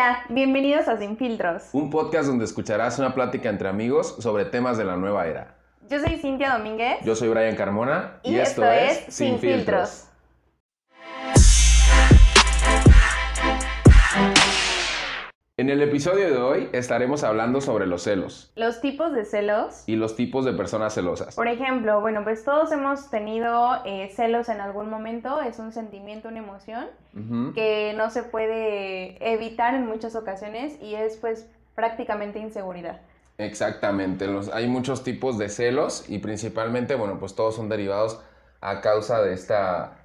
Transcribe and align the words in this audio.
Hola, 0.00 0.24
bienvenidos 0.30 0.88
a 0.88 0.96
Sin 0.96 1.18
Filtros. 1.18 1.64
Un 1.74 1.90
podcast 1.90 2.26
donde 2.26 2.46
escucharás 2.46 2.98
una 2.98 3.14
plática 3.14 3.50
entre 3.50 3.68
amigos 3.68 4.16
sobre 4.18 4.46
temas 4.46 4.78
de 4.78 4.84
la 4.86 4.96
nueva 4.96 5.26
era. 5.26 5.56
Yo 5.90 6.00
soy 6.00 6.16
Cintia 6.16 6.56
Domínguez. 6.56 7.04
Yo 7.04 7.14
soy 7.14 7.28
Brian 7.28 7.54
Carmona 7.54 8.18
y, 8.22 8.36
esto, 8.36 8.64
es 8.64 9.04
Sin, 9.14 9.38
Filtros. 9.38 10.06
En 15.60 15.68
el 15.68 15.82
episodio 15.82 16.30
de 16.30 16.38
hoy 16.38 16.70
estaremos 16.72 17.22
hablando 17.22 17.60
sobre 17.60 17.86
los 17.86 18.04
celos. 18.04 18.50
Los 18.56 18.80
tipos 18.80 19.12
de 19.12 19.26
celos. 19.26 19.82
Y 19.86 19.96
los 19.96 20.16
tipos 20.16 20.46
de 20.46 20.54
personas 20.54 20.94
celosas. 20.94 21.36
Por 21.36 21.48
ejemplo, 21.48 22.00
bueno, 22.00 22.24
pues 22.24 22.44
todos 22.44 22.72
hemos 22.72 23.10
tenido 23.10 23.72
eh, 23.84 24.10
celos 24.16 24.48
en 24.48 24.62
algún 24.62 24.88
momento. 24.88 25.42
Es 25.42 25.58
un 25.58 25.72
sentimiento, 25.72 26.28
una 26.28 26.38
emoción 26.38 26.86
que 27.54 27.92
no 27.94 28.08
se 28.08 28.22
puede 28.22 29.18
evitar 29.20 29.74
en 29.74 29.86
muchas 29.86 30.16
ocasiones 30.16 30.78
y 30.80 30.94
es 30.94 31.18
pues 31.18 31.46
prácticamente 31.74 32.38
inseguridad. 32.38 33.02
Exactamente, 33.36 34.26
hay 34.54 34.66
muchos 34.66 35.04
tipos 35.04 35.36
de 35.36 35.50
celos 35.50 36.08
y 36.08 36.20
principalmente, 36.20 36.94
bueno, 36.94 37.18
pues 37.18 37.34
todos 37.34 37.56
son 37.56 37.68
derivados 37.68 38.18
a 38.62 38.80
causa 38.80 39.20
de 39.20 39.34
esta, 39.34 39.98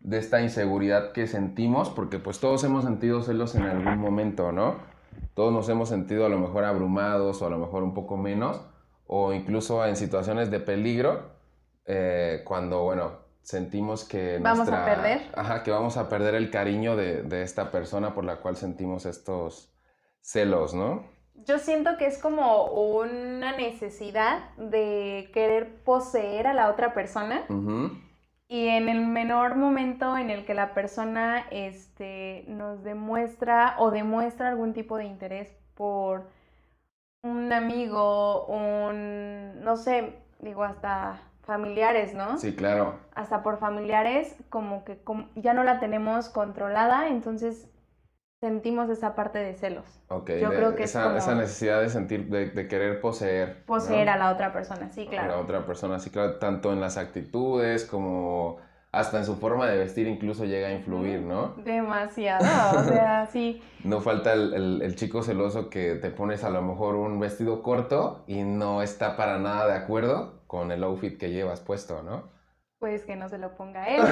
de 0.00 0.16
esta 0.16 0.40
inseguridad 0.40 1.12
que 1.12 1.26
sentimos, 1.26 1.90
porque 1.90 2.18
pues 2.18 2.40
todos 2.40 2.64
hemos 2.64 2.84
sentido 2.84 3.20
celos 3.20 3.54
en 3.56 3.64
algún 3.64 3.98
momento, 3.98 4.52
¿no? 4.52 4.90
Todos 5.34 5.52
nos 5.52 5.68
hemos 5.68 5.88
sentido 5.88 6.26
a 6.26 6.28
lo 6.28 6.38
mejor 6.38 6.64
abrumados 6.64 7.42
o 7.42 7.46
a 7.46 7.50
lo 7.50 7.58
mejor 7.58 7.82
un 7.82 7.94
poco 7.94 8.16
menos, 8.16 8.60
o 9.06 9.32
incluso 9.32 9.84
en 9.86 9.96
situaciones 9.96 10.50
de 10.50 10.60
peligro, 10.60 11.32
eh, 11.86 12.42
cuando, 12.44 12.82
bueno, 12.84 13.12
sentimos 13.42 14.04
que... 14.04 14.38
Vamos 14.40 14.68
a 14.68 14.84
perder. 14.84 15.30
Ajá, 15.34 15.62
que 15.62 15.70
vamos 15.70 15.96
a 15.96 16.08
perder 16.08 16.34
el 16.34 16.50
cariño 16.50 16.96
de, 16.96 17.22
de 17.22 17.42
esta 17.42 17.70
persona 17.70 18.14
por 18.14 18.24
la 18.24 18.36
cual 18.36 18.56
sentimos 18.56 19.06
estos 19.06 19.72
celos, 20.20 20.74
¿no? 20.74 21.04
Yo 21.34 21.58
siento 21.58 21.96
que 21.98 22.06
es 22.06 22.18
como 22.18 22.66
una 22.66 23.56
necesidad 23.56 24.54
de 24.56 25.30
querer 25.32 25.82
poseer 25.82 26.46
a 26.46 26.54
la 26.54 26.70
otra 26.70 26.94
persona. 26.94 27.44
Y 28.52 28.68
en 28.68 28.90
el 28.90 29.00
menor 29.00 29.56
momento 29.56 30.18
en 30.18 30.28
el 30.28 30.44
que 30.44 30.52
la 30.52 30.74
persona 30.74 31.46
este, 31.50 32.44
nos 32.48 32.84
demuestra 32.84 33.76
o 33.78 33.90
demuestra 33.90 34.50
algún 34.50 34.74
tipo 34.74 34.98
de 34.98 35.06
interés 35.06 35.56
por 35.74 36.28
un 37.22 37.50
amigo, 37.50 38.44
un, 38.44 39.64
no 39.64 39.78
sé, 39.78 40.18
digo, 40.40 40.64
hasta 40.64 41.22
familiares, 41.44 42.12
¿no? 42.12 42.36
Sí, 42.36 42.54
claro. 42.54 42.96
Hasta 43.14 43.42
por 43.42 43.56
familiares, 43.56 44.36
como 44.50 44.84
que 44.84 45.00
ya 45.36 45.54
no 45.54 45.64
la 45.64 45.80
tenemos 45.80 46.28
controlada, 46.28 47.08
entonces 47.08 47.70
sentimos 48.42 48.90
esa 48.90 49.14
parte 49.14 49.38
de 49.38 49.54
celos. 49.54 49.84
Ok, 50.08 50.30
Yo 50.40 50.48
creo 50.48 50.74
que 50.74 50.82
esa, 50.82 51.16
esa 51.16 51.36
necesidad 51.36 51.80
de 51.80 51.88
sentir, 51.88 52.26
de, 52.26 52.66
querer 52.66 53.00
poseer. 53.00 53.64
Poseer 53.66 54.08
a 54.08 54.16
la 54.16 54.32
otra 54.32 54.52
persona, 54.52 54.90
sí, 54.90 55.06
claro. 55.06 55.32
A 55.32 55.36
la 55.36 55.42
otra 55.42 55.64
persona, 55.64 56.00
sí, 56.00 56.10
claro, 56.10 56.38
tanto 56.40 56.72
en 56.72 56.80
las 56.80 56.96
actitudes 56.96 57.84
como 57.84 58.56
hasta 58.90 59.18
en 59.18 59.26
su 59.26 59.36
forma 59.36 59.68
de 59.68 59.78
vestir 59.78 60.08
incluso 60.08 60.44
llega 60.44 60.66
a 60.68 60.72
influir, 60.72 61.20
¿no? 61.20 61.54
Demasiado, 61.64 62.80
o 62.80 62.82
sea, 62.82 63.26
sí. 63.32 63.62
No 63.84 64.00
falta 64.00 64.32
el, 64.32 64.82
el, 64.82 64.96
chico 64.96 65.22
celoso 65.22 65.70
que 65.70 65.94
te 65.94 66.10
pones 66.10 66.42
a 66.42 66.50
lo 66.50 66.62
mejor 66.62 66.96
un 66.96 67.20
vestido 67.20 67.62
corto 67.62 68.24
y 68.26 68.42
no 68.42 68.82
está 68.82 69.16
para 69.16 69.38
nada 69.38 69.68
de 69.68 69.74
acuerdo 69.74 70.42
con 70.48 70.72
el 70.72 70.82
outfit 70.82 71.16
que 71.16 71.30
llevas 71.30 71.60
puesto, 71.60 72.02
¿no? 72.02 72.24
Pues 72.82 73.04
que 73.04 73.14
no 73.14 73.28
se 73.28 73.38
lo 73.38 73.54
ponga 73.54 73.86
él. 73.88 74.02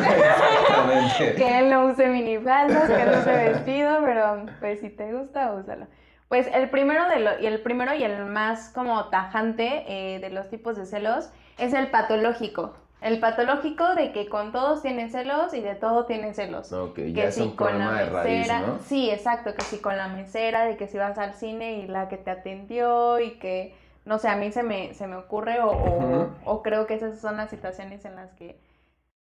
que 1.35 1.59
él 1.59 1.71
no 1.71 1.87
use 1.87 2.07
minifaldas, 2.07 2.89
que 2.89 3.05
no 3.05 3.19
use 3.19 3.33
vestido, 3.33 3.99
pero 4.05 4.47
pues 4.61 4.79
si 4.79 4.91
te 4.91 5.13
gusta, 5.13 5.53
úsalo. 5.55 5.89
Pues 6.29 6.47
el 6.55 6.71
primero, 6.71 7.09
de 7.09 7.19
lo, 7.19 7.41
y 7.41 7.47
el 7.47 7.61
primero 7.63 7.93
y 7.95 8.05
el 8.05 8.27
más 8.27 8.69
como 8.69 9.07
tajante 9.07 9.87
eh, 9.89 10.21
de 10.21 10.31
los 10.31 10.49
tipos 10.51 10.77
de 10.77 10.87
celos 10.87 11.31
es 11.59 11.75
el 11.75 11.89
patológico. 11.89 12.77
El 13.01 13.19
patológico 13.19 13.97
de 13.97 14.13
que 14.13 14.29
con 14.29 14.53
todos 14.53 14.83
tienen 14.83 15.11
celos 15.11 15.53
y 15.53 15.61
de 15.61 15.75
todo 15.75 16.07
tienen 16.07 16.37
celos. 16.37 16.73
Ok, 16.73 16.95
que 16.95 17.13
ya 17.13 17.25
es 17.25 17.39
un 17.39 17.57
con 17.57 17.77
la 17.77 17.91
mesera, 17.91 18.23
raíz, 18.23 18.69
¿no? 18.69 18.79
Sí, 18.85 19.11
exacto, 19.11 19.53
que 19.53 19.63
si 19.63 19.79
con 19.79 19.97
la 19.97 20.07
mesera, 20.07 20.65
de 20.65 20.77
que 20.77 20.87
si 20.87 20.97
vas 20.97 21.19
al 21.19 21.35
cine 21.35 21.73
y 21.79 21.89
la 21.89 22.09
que 22.09 22.19
te 22.19 22.31
atendió 22.31 23.19
y 23.19 23.33
que 23.41 23.75
no 24.05 24.19
sé, 24.19 24.29
a 24.29 24.37
mí 24.37 24.51
se 24.51 24.63
me, 24.63 24.95
se 24.95 25.07
me 25.07 25.17
ocurre 25.17 25.61
o, 25.61 26.31
o, 26.45 26.63
creo 26.63 26.87
que 26.87 26.95
esas 26.95 27.21
son 27.21 27.37
las 27.37 27.51
situaciones 27.51 28.05
en 28.05 28.17
las 28.17 28.33
que 28.33 28.59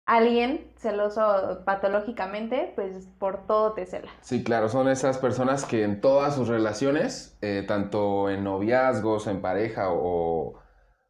alguien 0.06 0.72
celoso 0.78 1.64
patológicamente, 1.66 2.72
pues 2.76 3.08
por 3.20 3.46
todo 3.48 3.74
te 3.74 3.86
cela. 3.86 4.12
Sí, 4.22 4.44
claro, 4.44 4.70
son 4.70 4.88
esas 4.88 5.18
personas 5.18 5.66
que 5.66 5.84
en 5.84 6.02
todas 6.02 6.36
sus 6.36 6.48
relaciones, 6.48 7.38
eh, 7.42 7.64
tanto 7.68 8.30
en 8.30 8.44
noviazgos, 8.44 9.28
en 9.28 9.42
pareja 9.42 9.90
o, 9.92 10.60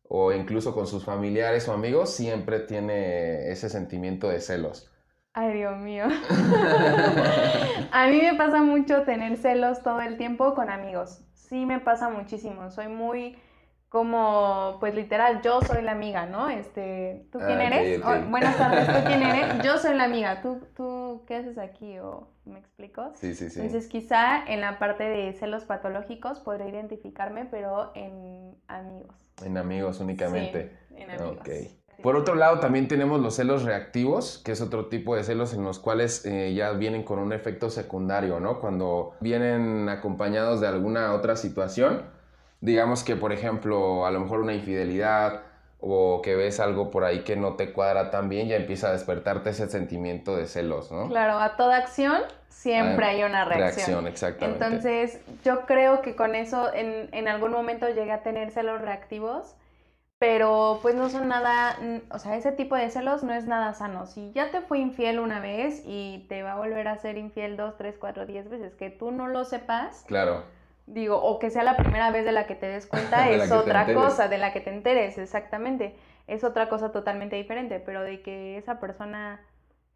o 0.03 0.31
incluso 0.33 0.73
con 0.73 0.87
sus 0.87 1.05
familiares 1.05 1.67
o 1.67 1.73
amigos, 1.73 2.11
siempre 2.13 2.59
tiene 2.61 3.49
ese 3.51 3.69
sentimiento 3.69 4.29
de 4.29 4.39
celos. 4.41 4.91
Ay, 5.33 5.53
Dios 5.53 5.77
mío. 5.77 6.05
a 7.91 8.07
mí 8.07 8.21
me 8.21 8.35
pasa 8.35 8.61
mucho 8.61 9.03
tener 9.03 9.37
celos 9.37 9.81
todo 9.81 10.01
el 10.01 10.17
tiempo 10.17 10.53
con 10.55 10.69
amigos. 10.69 11.21
Sí, 11.33 11.65
me 11.65 11.79
pasa 11.79 12.09
muchísimo. 12.09 12.69
Soy 12.69 12.87
muy 12.89 13.37
como, 13.91 14.77
pues 14.79 14.95
literal, 14.95 15.41
yo 15.41 15.61
soy 15.63 15.81
la 15.81 15.91
amiga, 15.91 16.25
¿no? 16.25 16.49
Este, 16.49 17.27
¿tú 17.29 17.39
quién 17.39 17.59
ah, 17.59 17.67
eres? 17.67 18.01
Oh, 18.01 18.29
buenas 18.29 18.57
tardes, 18.57 18.87
¿tú 18.87 19.05
quién 19.05 19.21
eres? 19.21 19.61
Yo 19.65 19.77
soy 19.79 19.97
la 19.97 20.05
amiga, 20.05 20.41
¿tú, 20.41 20.61
tú 20.77 21.25
qué 21.27 21.35
haces 21.35 21.57
aquí? 21.57 21.99
¿O 21.99 22.29
me 22.45 22.57
explico? 22.57 23.11
Sí, 23.15 23.35
sí, 23.35 23.49
sí. 23.49 23.59
Entonces 23.59 23.89
quizá 23.89 24.45
en 24.45 24.61
la 24.61 24.79
parte 24.79 25.03
de 25.03 25.33
celos 25.33 25.65
patológicos 25.65 26.39
podré 26.39 26.69
identificarme, 26.69 27.43
pero 27.51 27.91
en 27.93 28.55
amigos. 28.69 29.13
En 29.43 29.57
amigos 29.57 29.99
únicamente. 29.99 30.71
Sí, 30.87 30.95
en 30.95 31.11
amigos. 31.11 31.39
Okay. 31.41 31.77
Por 32.01 32.15
otro 32.15 32.35
lado, 32.35 32.61
también 32.61 32.87
tenemos 32.87 33.19
los 33.19 33.35
celos 33.35 33.63
reactivos, 33.63 34.41
que 34.45 34.53
es 34.53 34.61
otro 34.61 34.85
tipo 34.85 35.17
de 35.17 35.25
celos 35.25 35.53
en 35.53 35.65
los 35.65 35.79
cuales 35.79 36.25
eh, 36.25 36.53
ya 36.53 36.71
vienen 36.71 37.03
con 37.03 37.19
un 37.19 37.33
efecto 37.33 37.69
secundario, 37.69 38.39
¿no? 38.39 38.61
Cuando 38.61 39.15
vienen 39.19 39.89
acompañados 39.89 40.61
de 40.61 40.67
alguna 40.69 41.11
otra 41.11 41.35
situación 41.35 42.20
digamos 42.61 43.03
que, 43.03 43.15
por 43.15 43.33
ejemplo, 43.33 44.05
a 44.05 44.11
lo 44.11 44.19
mejor 44.19 44.39
una 44.39 44.53
infidelidad 44.53 45.41
o 45.79 46.21
que 46.21 46.35
ves 46.35 46.59
algo 46.59 46.91
por 46.91 47.03
ahí 47.03 47.23
que 47.23 47.35
no 47.35 47.55
te 47.55 47.73
cuadra 47.73 48.11
tan 48.11 48.29
bien, 48.29 48.47
ya 48.47 48.55
empieza 48.55 48.89
a 48.89 48.91
despertarte 48.91 49.49
ese 49.49 49.67
sentimiento 49.67 50.37
de 50.37 50.45
celos, 50.45 50.91
¿no? 50.91 51.09
Claro, 51.09 51.39
a 51.39 51.57
toda 51.57 51.77
acción 51.77 52.21
siempre 52.49 53.05
ah, 53.05 53.09
hay 53.09 53.23
una 53.23 53.45
reacción. 53.45 53.75
Reacción, 53.75 54.07
exactamente. 54.07 54.63
Entonces, 54.63 55.19
yo 55.43 55.65
creo 55.65 56.03
que 56.03 56.15
con 56.15 56.35
eso 56.35 56.71
en, 56.71 57.09
en 57.11 57.27
algún 57.27 57.51
momento 57.51 57.89
llegué 57.89 58.11
a 58.11 58.21
tener 58.21 58.51
celos 58.51 58.79
reactivos, 58.79 59.55
pero 60.19 60.77
pues 60.83 60.93
no 60.93 61.09
son 61.09 61.29
nada, 61.29 61.79
o 62.11 62.19
sea, 62.19 62.35
ese 62.35 62.51
tipo 62.51 62.75
de 62.75 62.91
celos 62.91 63.23
no 63.23 63.33
es 63.33 63.47
nada 63.47 63.73
sano. 63.73 64.05
Si 64.05 64.31
ya 64.33 64.51
te 64.51 64.61
fue 64.61 64.77
infiel 64.77 65.19
una 65.19 65.39
vez 65.39 65.81
y 65.83 66.27
te 66.29 66.43
va 66.43 66.51
a 66.51 66.57
volver 66.57 66.87
a 66.87 66.97
ser 66.97 67.17
infiel 67.17 67.57
dos, 67.57 67.75
tres, 67.75 67.95
cuatro, 67.99 68.27
diez 68.27 68.47
veces, 68.47 68.75
que 68.75 68.91
tú 68.91 69.09
no 69.09 69.27
lo 69.27 69.45
sepas. 69.45 70.03
Claro 70.05 70.43
digo, 70.93 71.21
o 71.21 71.39
que 71.39 71.49
sea 71.49 71.63
la 71.63 71.77
primera 71.77 72.11
vez 72.11 72.25
de 72.25 72.31
la 72.31 72.47
que 72.47 72.55
te 72.55 72.67
des 72.67 72.85
cuenta, 72.85 73.29
es 73.31 73.51
otra 73.51 73.91
cosa, 73.93 74.27
de 74.27 74.37
la 74.37 74.53
que 74.53 74.61
te 74.61 74.69
enteres, 74.69 75.17
exactamente. 75.17 75.95
Es 76.27 76.43
otra 76.43 76.69
cosa 76.69 76.91
totalmente 76.91 77.35
diferente, 77.35 77.79
pero 77.79 78.03
de 78.03 78.21
que 78.21 78.57
esa 78.57 78.79
persona 78.79 79.41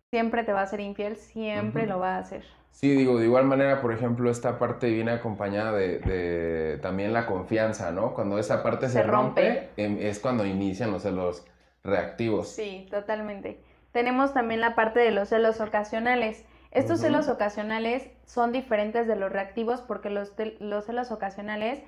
siempre 0.09 0.43
te 0.43 0.53
va 0.53 0.61
a 0.61 0.67
ser 0.67 0.79
infiel, 0.79 1.17
siempre 1.17 1.85
lo 1.85 1.99
va 1.99 2.15
a 2.15 2.19
hacer. 2.19 2.43
Sí, 2.71 2.91
digo, 2.91 3.17
de 3.19 3.25
igual 3.25 3.45
manera, 3.45 3.81
por 3.81 3.93
ejemplo, 3.93 4.29
esta 4.29 4.59
parte 4.59 4.89
viene 4.89 5.11
acompañada 5.11 5.71
de, 5.71 6.77
también 6.81 7.13
la 7.13 7.25
confianza, 7.25 7.91
¿no? 7.91 8.13
Cuando 8.13 8.37
esa 8.37 8.63
parte 8.63 8.89
se, 8.89 9.01
rompe, 9.01 9.69
em, 9.77 9.97
es 9.99 10.19
cuando 10.19 10.45
inician 10.45 10.91
los 10.91 11.03
celos 11.03 11.45
reactivos. 11.85 12.49
Sí, 12.49 12.87
totalmente. 12.91 13.61
Tenemos 13.93 14.33
también 14.33 14.59
la 14.59 14.75
parte 14.75 14.99
de 14.99 15.11
los 15.11 15.29
celos 15.29 15.61
ocasionales. 15.61 16.43
Estos 16.75 16.99
celos 16.99 17.29
ocasionales 17.29 18.07
son 18.25 18.51
diferentes 18.51 19.07
de 19.07 19.15
los 19.15 19.31
reactivos 19.31 19.81
porque 19.81 20.09
los, 20.09 20.33
los 20.59 20.85
celos 20.85 21.09
ocasionales 21.09 21.81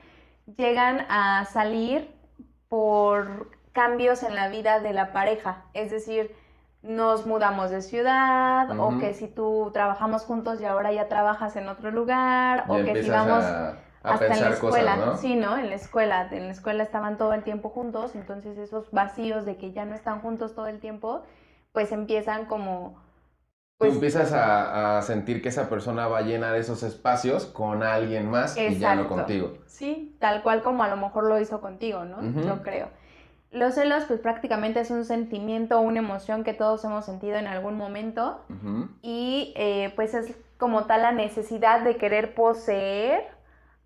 llegan 0.56 1.06
a 1.09 1.44
salir 1.45 2.09
por 2.69 3.51
cambios 3.73 4.23
en 4.23 4.33
la 4.33 4.47
vida 4.47 4.79
de 4.79 4.94
la 4.94 5.12
pareja. 5.12 5.65
Es 5.73 5.91
decir, 5.91 6.33
nos 6.81 7.25
mudamos 7.25 7.69
de 7.69 7.81
ciudad 7.81 8.79
o 8.79 8.97
que 8.97 9.13
si 9.13 9.27
tú 9.27 9.71
trabajamos 9.73 10.23
juntos 10.23 10.62
y 10.62 10.65
ahora 10.65 10.94
ya 10.94 11.09
trabajas 11.09 11.57
en 11.57 11.67
otro 11.67 11.91
lugar 11.91 12.63
o 12.69 12.77
que 12.77 13.03
si 13.03 13.09
vamos 13.09 13.44
hasta 14.03 14.33
en 14.33 14.41
la 14.41 14.50
escuela. 14.51 14.95
¿no? 14.95 15.17
Sí, 15.17 15.35
¿no? 15.35 15.57
En 15.57 15.69
la 15.69 15.75
escuela. 15.75 16.29
En 16.31 16.45
la 16.45 16.51
escuela 16.51 16.83
estaban 16.83 17.17
todo 17.17 17.33
el 17.33 17.44
tiempo 17.44 17.69
juntos, 17.69 18.15
entonces 18.15 18.57
esos 18.57 18.89
vacíos 18.91 19.45
de 19.45 19.57
que 19.57 19.73
ya 19.73 19.83
no 19.83 19.95
están 19.95 20.21
juntos 20.21 20.56
todo 20.56 20.67
el 20.67 20.79
tiempo, 20.79 21.23
pues 21.73 21.91
empiezan 21.91 22.45
como 22.45 23.06
pues, 23.77 23.91
Tú 23.91 23.95
empiezas 23.95 24.31
a, 24.33 25.01
sentir 25.03 25.41
que 25.41 25.50
esa 25.50 25.69
persona 25.69 26.07
va 26.07 26.19
a 26.19 26.21
llenar 26.21 26.56
esos 26.56 26.83
espacios 26.83 27.45
con 27.45 27.83
alguien 27.83 28.29
más 28.29 28.57
y 28.57 28.77
ya 28.77 28.95
no 28.95 29.07
contigo. 29.07 29.57
Sí, 29.68 30.15
tal 30.19 30.41
cual 30.41 30.63
como 30.63 30.83
a 30.83 30.88
lo 30.88 30.97
mejor 30.97 31.25
lo 31.25 31.39
hizo 31.39 31.62
contigo, 31.62 32.03
¿no? 32.06 32.21
Yo 32.44 32.63
creo. 32.63 32.89
Los 33.51 33.75
celos, 33.75 34.03
pues 34.06 34.19
prácticamente 34.19 34.81
es 34.81 34.91
un 34.91 35.06
sentimiento, 35.06 35.79
una 35.79 36.00
emoción 36.00 36.44
que 36.44 36.53
todos 36.53 36.83
hemos 36.83 37.06
sentido 37.06 37.38
en 37.38 37.47
algún 37.47 37.77
momento 37.77 38.41
y 39.01 39.53
eh, 39.56 39.94
pues 39.95 40.13
es 40.13 40.35
como 40.57 40.85
tal 40.85 41.03
la 41.03 41.12
necesidad 41.12 41.81
de 41.81 41.97
querer 41.97 42.33
poseer 42.33 43.37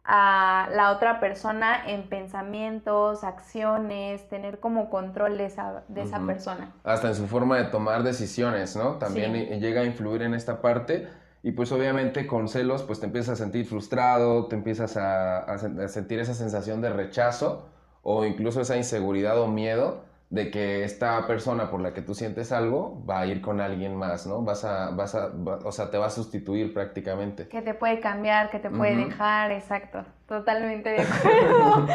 a 0.03 0.67
la 0.73 0.91
otra 0.91 1.19
persona 1.19 1.83
en 1.89 2.09
pensamientos, 2.09 3.23
acciones, 3.23 4.27
tener 4.29 4.59
como 4.59 4.89
control 4.89 5.37
de 5.37 5.45
esa, 5.45 5.83
de 5.87 6.01
esa 6.01 6.19
persona. 6.25 6.71
Hasta 6.83 7.09
en 7.09 7.15
su 7.15 7.27
forma 7.27 7.57
de 7.57 7.65
tomar 7.65 8.03
decisiones, 8.03 8.75
¿no? 8.75 8.93
También 8.97 9.33
Sí. 9.33 9.59
llega 9.59 9.81
a 9.81 9.85
influir 9.85 10.23
en 10.23 10.33
esta 10.33 10.61
parte. 10.61 11.07
Y 11.43 11.53
pues 11.53 11.71
obviamente 11.71 12.27
con 12.27 12.47
celos, 12.47 12.83
pues 12.83 12.99
te 12.99 13.07
empiezas 13.07 13.39
a 13.39 13.43
sentir 13.43 13.65
frustrado, 13.65 14.45
te 14.47 14.55
empiezas 14.55 14.95
a, 14.97 15.39
a 15.39 15.57
sen- 15.57 15.83
a 15.83 15.87
sentir 15.87 16.19
esa 16.19 16.33
sensación 16.35 16.81
de 16.81 16.89
rechazo 16.91 17.67
o 18.03 18.25
incluso 18.25 18.61
esa 18.61 18.77
inseguridad 18.77 19.39
o 19.39 19.47
miedo 19.47 20.03
de 20.31 20.49
que 20.49 20.83
esta 20.85 21.27
persona 21.27 21.69
por 21.69 21.81
la 21.81 21.93
que 21.93 22.01
tú 22.01 22.15
sientes 22.15 22.51
algo 22.53 23.05
va 23.05 23.19
a 23.19 23.25
ir 23.27 23.41
con 23.41 23.61
alguien 23.61 23.95
más, 23.95 24.25
¿no? 24.25 24.41
Vas 24.41 24.63
a, 24.65 24.89
vas 24.91 25.13
a, 25.13 25.27
va- 25.27 25.59
o 25.63 25.71
sea, 25.73 25.91
te 25.91 25.97
va 25.97 26.07
a 26.07 26.09
sustituir 26.09 26.73
prácticamente. 26.73 27.47
Que 27.49 27.61
te 27.61 27.73
puede 27.73 27.99
cambiar, 27.99 28.49
que 28.49 28.59
te 28.59 28.69
puede 28.69 28.95
Ujú. 28.97 29.09
dejar, 29.09 29.51
exacto. 29.51 30.05
Totalmente 30.27 30.89
de 30.89 31.01
acuerdo. 31.03 31.87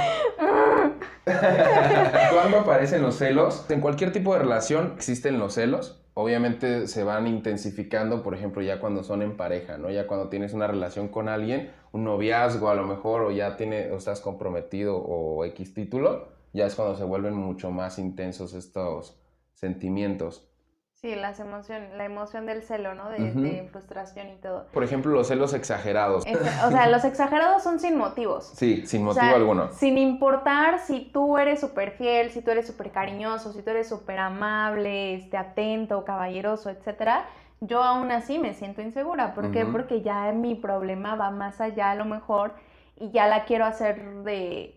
¿Cuándo 2.33 2.61
aparecen 2.61 3.03
los 3.03 3.17
celos? 3.17 3.65
En 3.71 3.81
cualquier 3.81 4.13
tipo 4.13 4.33
de 4.35 4.41
relación 4.41 4.93
existen 4.97 5.39
los 5.39 5.55
celos. 5.55 6.03
Obviamente 6.15 6.87
se 6.89 7.05
van 7.05 7.27
intensificando, 7.27 8.23
por 8.23 8.35
ejemplo, 8.35 8.63
ya 8.63 8.81
cuando 8.81 9.03
son 9.03 9.23
en 9.23 9.37
pareja, 9.37 9.77
¿no? 9.77 9.91
Ya 9.91 10.07
cuando 10.07 10.29
tienes 10.29 10.55
una 10.55 10.67
relación 10.67 11.09
con 11.09 11.29
alguien, 11.29 11.73
un 11.93 12.05
noviazgo 12.05 12.71
a 12.71 12.75
lo 12.75 12.85
mejor, 12.87 13.23
o 13.23 13.31
ya 13.31 13.57
tiene, 13.57 13.91
o 13.93 13.97
estás 13.97 14.21
comprometido 14.21 14.97
o 14.97 15.45
X 15.45 15.75
título, 15.75 16.29
ya 16.57 16.67
es 16.67 16.75
cuando 16.75 16.97
se 16.97 17.05
vuelven 17.05 17.35
mucho 17.35 17.71
más 17.71 17.99
intensos 17.99 18.55
estos 18.55 19.21
sentimientos. 19.53 20.51
Sí, 20.95 21.15
las 21.15 21.39
emociones, 21.41 21.93
la 21.95 22.07
emoción 22.07 22.47
del 22.47 22.63
celo, 22.63 22.95
¿no? 22.95 23.11
De, 23.11 23.69
frustración 23.71 24.31
y 24.31 24.37
todo. 24.37 24.67
Por 24.73 24.83
ejemplo, 24.83 25.13
los 25.13 25.29
celos 25.29 25.53
exagerados. 25.53 26.25
Es- 26.27 26.39
o 26.65 26.71
sea, 26.71 26.89
los 26.89 27.05
exagerados 27.05 27.63
son 27.63 27.79
sin 27.79 27.99
motivos. 27.99 28.51
Sí, 28.57 28.87
sin 28.87 29.03
O 29.03 29.05
motivo 29.05 29.27
sea, 29.27 29.37
alguno. 29.37 29.71
Sin 29.73 29.99
importar 29.99 30.81
si 30.81 31.01
tú 31.13 31.37
eres 31.37 31.61
súper 31.61 31.93
fiel, 31.93 32.31
si 32.31 32.41
tú 32.41 32.51
eres 32.51 32.67
súper 32.67 32.91
cariñoso, 32.93 33.53
si 33.53 33.63
tú 33.63 33.71
eres 33.71 33.89
súper 33.91 34.19
amable, 34.19 35.15
este, 35.15 35.37
atento, 35.37 36.03
caballeroso, 36.07 36.71
etcétera, 36.71 37.27
yo 37.61 37.83
aún 37.83 38.11
así 38.11 38.39
me 38.39 38.55
siento 38.55 38.81
insegura. 38.81 39.35
¿Por 39.35 39.51
qué? 39.51 39.67
Porque 39.67 40.01
ya 40.01 40.33
mi 40.33 40.55
problema 40.55 41.15
va 41.15 41.31
más 41.31 41.61
allá 41.61 41.91
a 41.91 41.95
lo 41.95 42.07
mejor 42.07 42.55
y 42.97 43.11
ya 43.11 43.27
la 43.27 43.45
quiero 43.45 43.67
hacer 43.67 44.23
de, 44.25 44.76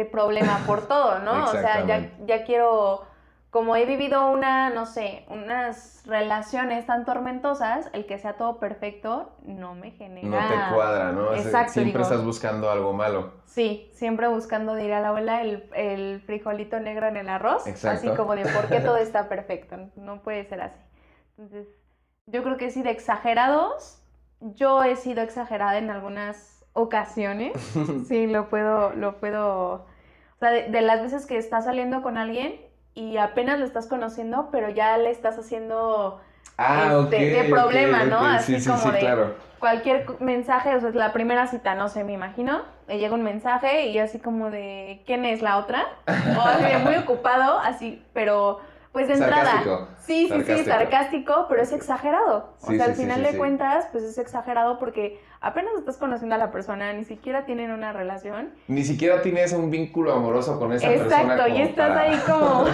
de 0.00 0.10
problema 0.10 0.62
por 0.66 0.86
todo, 0.86 1.18
¿no? 1.20 1.44
O 1.44 1.52
sea, 1.52 1.84
ya, 2.26 2.44
quiero, 2.44 3.04
como 3.50 3.76
he 3.76 3.84
vivido 3.84 4.30
una, 4.30 4.70
no 4.70 4.86
sé, 4.86 5.24
unas 5.28 6.02
relaciones 6.06 6.86
tan 6.86 7.04
tormentosas, 7.04 7.90
el 7.92 8.06
que 8.06 8.18
sea 8.18 8.34
todo 8.34 8.58
perfecto 8.58 9.32
no 9.44 9.74
me 9.74 9.90
genera... 9.92 10.28
No 10.28 10.48
te 10.48 10.74
cuadra, 10.74 11.12
¿no? 11.12 11.34
Exacto, 11.34 11.72
Siempre 11.72 11.92
digo. 11.92 12.02
estás 12.02 12.24
buscando 12.24 12.70
algo 12.70 12.92
malo. 12.92 13.32
Sí, 13.46 13.90
siempre 13.92 14.28
buscando, 14.28 14.74
diría 14.74 15.00
la 15.00 15.08
abuela, 15.08 15.42
el, 15.42 15.68
el 15.74 16.22
frijolito 16.24 16.80
negro 16.80 17.08
en 17.08 17.16
el 17.16 17.28
arroz. 17.28 17.66
Exacto. 17.66 18.08
Así 18.08 18.16
como 18.16 18.34
de 18.34 18.46
por 18.46 18.68
qué 18.68 18.80
todo 18.80 18.96
está 18.98 19.28
perfecto. 19.28 19.76
No 19.96 20.22
puede 20.22 20.44
ser 20.44 20.62
así. 20.62 20.80
Entonces, 21.36 21.68
yo 22.26 22.42
creo 22.42 22.56
que 22.56 22.70
sí, 22.70 22.82
de 22.82 22.90
exagerados. 22.90 24.02
Yo 24.40 24.82
he 24.84 24.96
sido 24.96 25.22
exagerada 25.22 25.78
en 25.78 25.90
algunas 25.90 26.59
ocasiones. 26.72 27.52
Sí, 28.08 28.26
lo 28.26 28.48
puedo, 28.48 28.92
lo 28.94 29.18
puedo. 29.20 29.72
O 30.36 30.38
sea, 30.40 30.50
de, 30.50 30.68
de 30.70 30.80
las 30.80 31.02
veces 31.02 31.26
que 31.26 31.36
estás 31.38 31.64
saliendo 31.64 32.02
con 32.02 32.16
alguien 32.16 32.60
y 32.94 33.16
apenas 33.18 33.58
lo 33.58 33.64
estás 33.66 33.86
conociendo, 33.86 34.48
pero 34.50 34.68
ya 34.70 34.96
le 34.98 35.10
estás 35.10 35.38
haciendo 35.38 36.20
Ah, 36.56 36.98
ok. 36.98 37.12
Este, 37.12 37.30
de 37.30 37.44
problema, 37.44 38.04
¿no? 38.04 38.24
Así 38.24 38.54
sí, 38.54 38.60
sí, 38.60 38.66
como 38.68 38.82
sí, 38.82 38.90
de- 38.92 38.98
claro. 38.98 39.34
cualquier 39.58 40.04
cu- 40.06 40.16
mensaje, 40.20 40.74
o 40.76 40.80
sea, 40.80 40.90
la 40.90 41.12
primera 41.12 41.46
cita, 41.46 41.74
no 41.74 41.88
sé, 41.88 42.04
me 42.04 42.12
imagino, 42.12 42.62
me 42.86 42.98
llega 42.98 43.14
un 43.14 43.22
mensaje 43.22 43.86
y 43.86 43.92
yo 43.94 44.02
así 44.02 44.18
como 44.18 44.50
de, 44.50 45.02
¿quién 45.06 45.24
es 45.24 45.42
la 45.42 45.58
otra? 45.58 45.86
O 46.06 46.40
así 46.40 46.64
de 46.64 46.78
muy 46.78 46.96
ocupado, 46.96 47.58
así, 47.58 48.04
pero 48.12 48.60
pues 48.92 49.08
de 49.08 49.14
entrada. 49.14 49.44
Sarcástico. 49.44 49.88
Sí, 50.00 50.28
sí, 50.28 50.42
sí, 50.44 50.64
Sarcástico. 50.64 51.46
pero 51.48 51.62
es 51.62 51.72
exagerado. 51.72 52.54
O 52.62 52.66
Sí, 52.68 52.76
sea, 52.76 52.86
al 52.86 52.94
sí, 52.94 53.02
final 53.02 53.18
sí, 53.18 53.32
de 53.32 53.38
cuentas, 53.38 53.86
pues 53.92 54.04
es 54.04 54.18
exagerado 54.18 54.78
porque 54.78 55.20
apenas 55.40 55.72
estás 55.78 55.96
conociendo 55.96 56.34
a 56.34 56.38
la 56.38 56.50
persona, 56.50 56.92
ni 56.92 57.04
siquiera 57.04 57.44
tienen 57.46 57.70
una 57.70 57.92
relación. 57.92 58.50
Ni 58.68 58.84
siquiera 58.84 59.22
tienes 59.22 59.52
un 59.52 59.70
vínculo 59.70 60.12
amoroso 60.12 60.58
con 60.58 60.72
esa 60.72 60.88
persona. 60.88 61.34
Exacto, 61.34 61.48
y 61.48 61.60
estás 61.62 61.88
para- 61.88 62.00
ahí 62.02 62.18
como, 62.26 62.64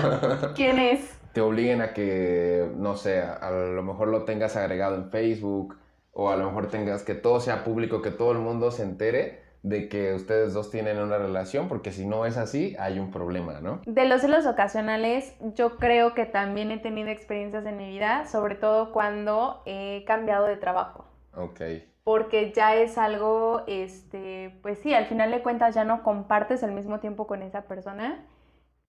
¿quién 0.55 0.79
es? 0.79 1.19
Te 1.33 1.41
obliguen 1.41 1.83
a 1.83 1.93
que, 1.93 2.71
no 2.77 2.97
sé, 2.97 3.21
a, 3.21 3.35
a 3.35 3.51
lo 3.51 3.83
mejor 3.83 4.09
lo 4.09 4.25
tengas 4.25 4.57
agregado 4.57 4.95
en 4.97 5.11
Facebook 5.11 5.77
o 6.13 6.31
a 6.31 6.37
lo 6.37 6.47
mejor 6.47 6.69
tengas 6.69 7.03
que 7.03 7.15
todo 7.15 7.41
sea 7.41 7.63
público, 7.63 8.01
que 8.01 8.11
todo 8.11 8.33
el 8.33 8.39
mundo 8.39 8.71
se 8.71 8.83
entere 8.83 9.45
de 9.63 9.89
que 9.89 10.15
ustedes 10.15 10.55
dos 10.55 10.71
tienen 10.71 10.99
una 10.99 11.19
relación, 11.19 11.69
porque 11.69 11.91
si 11.93 12.07
no 12.07 12.25
es 12.25 12.37
así, 12.37 12.77
hay 12.79 12.99
un 13.01 13.11
problema, 13.11 13.61
¿no? 13.61 13.81
De 13.85 14.07
los 14.07 14.21
celos 14.23 14.47
ocasionales, 14.47 15.35
yo 15.55 15.77
creo 15.77 16.15
que 16.15 16.25
también 16.25 16.71
he 16.71 16.79
tenido 16.79 17.11
experiencias 17.11 17.67
en 17.67 17.77
mi 17.77 17.89
vida, 17.91 18.27
sobre 18.27 18.55
todo 18.55 18.93
cuando 18.93 19.63
he 19.67 20.05
cambiado 20.07 20.47
de 20.47 20.57
trabajo. 20.57 21.05
Ok. 21.35 21.61
Porque 22.07 22.53
ya 22.53 22.77
es 22.77 22.99
algo, 22.99 23.65
este, 23.67 24.57
pues 24.63 24.79
sí, 24.79 24.95
al 24.95 25.07
final 25.07 25.33
de 25.33 25.43
cuentas 25.43 25.75
ya 25.75 25.83
no 25.83 26.05
compartes 26.05 26.63
el 26.63 26.71
mismo 26.71 27.01
tiempo 27.01 27.27
con 27.27 27.43
esa 27.43 27.63
persona 27.63 28.25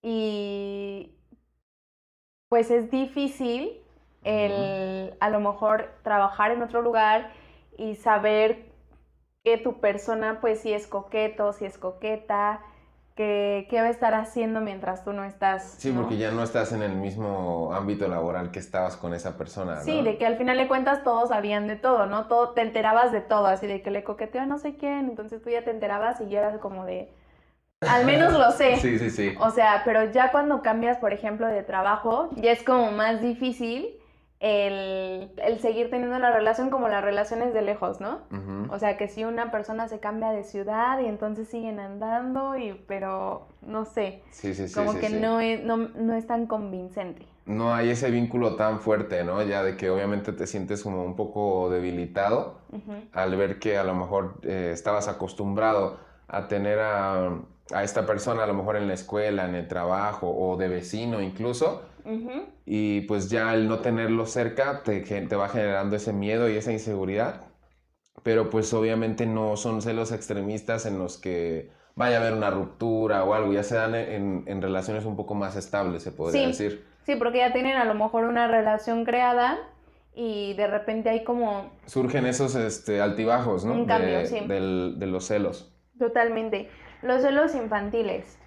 y 0.04 1.16
pues 2.48 2.70
es 2.70 2.92
difícil 2.92 3.82
el 4.24 5.16
a 5.20 5.30
lo 5.32 5.40
mejor 5.40 5.96
trabajar 6.04 6.52
en 6.52 6.62
otro 6.62 6.84
lugar 6.84 7.32
y 7.76 7.96
saber 7.96 8.66
que 9.44 9.58
tu 9.58 9.80
persona 9.80 10.40
pues 10.40 10.60
si 10.60 10.72
es 10.72 10.86
coqueto, 10.86 11.54
si 11.54 11.66
es 11.66 11.80
coqueta, 11.80 12.62
que 13.18 13.68
qué 13.70 13.82
va 13.82 13.88
a 13.88 13.90
estar 13.90 14.14
haciendo 14.14 14.62
mientras 14.62 15.04
tú 15.04 15.12
no 15.12 15.26
estás. 15.26 15.76
Sí, 15.80 15.92
¿no? 15.92 16.02
porque 16.02 16.18
ya 16.18 16.32
no 16.32 16.44
estás 16.44 16.72
en 16.72 16.84
el 16.84 16.94
mismo 16.94 17.74
ámbito 17.74 18.08
laboral 18.08 18.52
que 18.52 18.60
estabas 18.60 18.96
con 18.96 19.14
esa 19.14 19.38
persona, 19.38 19.76
¿no? 19.76 19.82
Sí, 19.82 20.02
de 20.04 20.18
que 20.18 20.26
al 20.26 20.38
final 20.38 20.58
de 20.58 20.70
cuentas 20.70 21.04
todos 21.04 21.30
sabían 21.30 21.68
de 21.68 21.76
todo, 21.76 22.06
¿no? 22.06 22.28
Todo, 22.28 22.52
te 22.52 22.62
enterabas 22.62 23.12
de 23.12 23.20
todo, 23.20 23.48
así 23.48 23.68
de 23.68 23.82
que 23.82 23.92
le 23.92 24.06
coqueteó 24.06 24.42
a 24.42 24.46
no 24.46 24.60
sé 24.60 24.78
quién, 24.78 25.10
entonces 25.10 25.42
tú 25.42 25.50
ya 25.50 25.66
te 25.66 25.72
enterabas 25.72 26.22
y 26.22 26.30
ya 26.30 26.40
eras 26.40 26.60
como 26.60 26.86
de, 26.86 27.12
al 27.82 28.06
menos 28.06 28.32
lo 28.34 28.52
sé. 28.52 28.78
Sí, 28.82 29.00
sí, 29.00 29.10
sí. 29.10 29.36
O 29.40 29.50
sea, 29.50 29.82
pero 29.84 30.10
ya 30.12 30.32
cuando 30.32 30.62
cambias, 30.62 30.98
por 30.98 31.12
ejemplo, 31.12 31.48
de 31.48 31.64
trabajo, 31.64 32.30
ya 32.36 32.52
es 32.52 32.64
como 32.64 32.92
más 32.92 33.22
difícil 33.22 33.97
el, 34.40 35.32
el 35.38 35.60
seguir 35.60 35.90
teniendo 35.90 36.20
la 36.20 36.32
relación 36.32 36.70
como 36.70 36.88
las 36.88 37.04
relaciones 37.04 37.54
de 37.54 37.62
lejos, 37.64 38.00
¿no? 38.00 38.20
O 38.70 38.78
sea, 38.80 38.98
que 38.98 39.08
si 39.08 39.24
una 39.26 39.52
persona 39.52 39.88
se 39.88 40.00
cambia 40.00 40.30
de 40.32 40.44
ciudad 40.44 41.00
y 41.00 41.06
entonces 41.08 41.48
siguen 41.48 41.80
andando, 41.80 42.56
y, 42.56 42.74
pero 42.88 43.48
no 43.62 43.86
sé, 43.86 44.22
Sí, 44.30 44.54
sí, 44.54 44.68
sí. 44.68 44.74
como 44.76 44.94
sí, 44.94 45.00
que 45.00 45.08
sí. 45.10 45.20
No, 45.20 45.40
es, 45.40 45.64
no, 45.64 45.78
no 45.78 46.14
es 46.14 46.28
tan 46.28 46.46
convincente. 46.46 47.26
No 47.48 47.74
hay 47.74 47.90
ese 47.90 48.12
vínculo 48.12 48.56
tan 48.58 48.80
fuerte, 48.82 49.24
¿no? 49.24 49.42
Ya 49.42 49.64
de 49.64 49.78
que 49.78 49.90
obviamente 49.90 50.34
te 50.34 50.46
sientes 50.46 50.84
como 50.84 51.04
un 51.04 51.16
poco 51.16 51.70
debilitado 51.70 52.60
al 53.14 53.36
ver 53.38 53.58
que 53.58 53.78
a 53.78 53.84
lo 53.86 53.96
mejor 53.96 54.36
eh, 54.44 54.72
estabas 54.74 55.08
acostumbrado 55.08 55.98
a 56.28 56.48
tener 56.50 56.78
a, 56.80 57.40
a 57.74 57.84
esta 57.84 58.06
persona 58.06 58.44
a 58.44 58.48
lo 58.48 58.54
mejor 58.54 58.76
en 58.78 58.88
la 58.88 58.94
escuela, 58.94 59.46
en 59.46 59.56
el 59.56 59.68
trabajo 59.68 60.30
o 60.30 60.56
de 60.58 60.68
vecino 60.68 61.22
incluso, 61.22 61.84
y 62.66 63.02
pues 63.02 63.30
ya 63.30 63.50
al 63.50 63.68
no 63.68 63.80
tenerlo 63.80 64.26
cerca 64.26 64.82
te, 64.84 65.02
te 65.02 65.36
va 65.36 65.50
generando 65.50 65.96
ese 65.98 66.14
miedo 66.14 66.50
y 66.50 66.56
esa 66.56 66.72
inseguridad, 66.72 67.42
pero 68.24 68.50
pues 68.50 68.74
obviamente 68.74 69.26
no 69.26 69.58
son 69.58 69.82
celos 69.82 70.12
extremistas 70.14 70.86
en 70.86 70.98
los 71.00 71.18
que 71.18 71.70
vaya 71.96 72.18
a 72.18 72.22
haber 72.22 72.34
una 72.34 72.50
ruptura 72.50 73.24
o 73.26 73.34
algo, 73.34 73.52
ya 73.52 73.64
se 73.64 73.76
dan 73.76 73.94
en, 73.96 74.44
en 74.48 74.62
relaciones 74.62 75.04
un 75.06 75.16
poco 75.18 75.36
más 75.36 75.56
estables, 75.58 76.04
se 76.04 76.12
podría 76.12 76.42
Sí. 76.44 76.48
decir. 76.48 76.86
Sí, 77.06 77.16
porque 77.16 77.40
ya 77.40 77.52
tienen 77.54 77.76
a 77.78 77.86
lo 77.86 77.94
mejor 77.94 78.24
una 78.26 78.48
relación 78.48 79.04
creada 79.04 79.58
y 80.14 80.54
de 80.56 80.68
repente 80.68 81.10
hay 81.10 81.24
como 81.24 81.72
Surgen 81.88 82.26
esos 82.26 82.56
este, 82.56 83.02
altibajos, 83.02 83.66
¿no? 83.66 83.74
Un 83.74 83.86
cambio, 83.86 84.18
de, 84.20 84.26
sí. 84.28 84.40
del- 84.48 84.96
de 84.98 85.08
los 85.08 85.26
celos. 85.28 85.74
totalmente 86.00 86.70
los 87.02 87.22
celos 87.22 87.56
infantiles. 87.56 88.38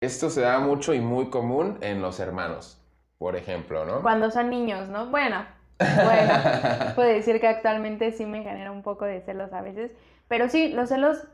Esto 0.00 0.30
se 0.30 0.42
da 0.42 0.60
mucho 0.60 0.94
y 0.94 1.00
muy 1.00 1.30
común 1.30 1.78
en 1.80 2.00
los 2.00 2.20
hermanos, 2.20 2.80
por 3.18 3.36
ejemplo, 3.36 3.84
¿no? 3.84 4.02
Cuando 4.02 4.30
son 4.30 4.50
niños, 4.50 4.88
¿no? 4.88 5.06
Bueno, 5.06 5.44
bueno, 5.78 6.32
puedo 6.94 7.08
decir 7.08 7.40
que 7.40 7.48
actualmente 7.48 8.12
sí 8.12 8.26
me 8.26 8.42
genera 8.42 8.70
un 8.70 8.82
poco 8.82 9.04
de 9.04 9.20
celos 9.22 9.52
a 9.52 9.62
veces, 9.62 9.92
pero 10.28 10.48
sí, 10.48 10.68
los 10.68 10.88
celos 10.88 11.26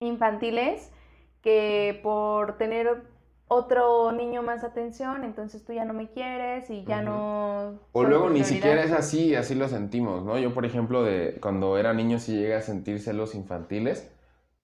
infantiles 0.00 0.92
que 1.42 1.98
por 2.02 2.56
tener 2.56 3.02
otro 3.48 4.12
niño 4.12 4.42
más 4.42 4.64
atención, 4.64 5.24
entonces 5.24 5.64
tú 5.64 5.72
ya 5.72 5.84
no 5.84 5.92
me 5.92 6.08
quieres 6.08 6.70
y 6.70 6.84
ya 6.84 7.02
no... 7.02 7.80
O 7.92 8.04
luego 8.04 8.30
ni 8.30 8.44
siquiera 8.44 8.82
es 8.82 8.92
así, 8.92 9.34
así 9.34 9.54
lo 9.54 9.68
sentimos, 9.68 10.24
¿no? 10.24 10.38
Yo, 10.38 10.54
por 10.54 10.64
ejemplo, 10.64 11.02
de 11.02 11.38
cuando 11.40 11.76
era 11.76 11.92
niño 11.92 12.18
sí 12.18 12.34
llegué 12.36 12.54
a 12.54 12.62
sentir 12.62 13.00
celos 13.00 13.34
infantiles, 13.34 14.10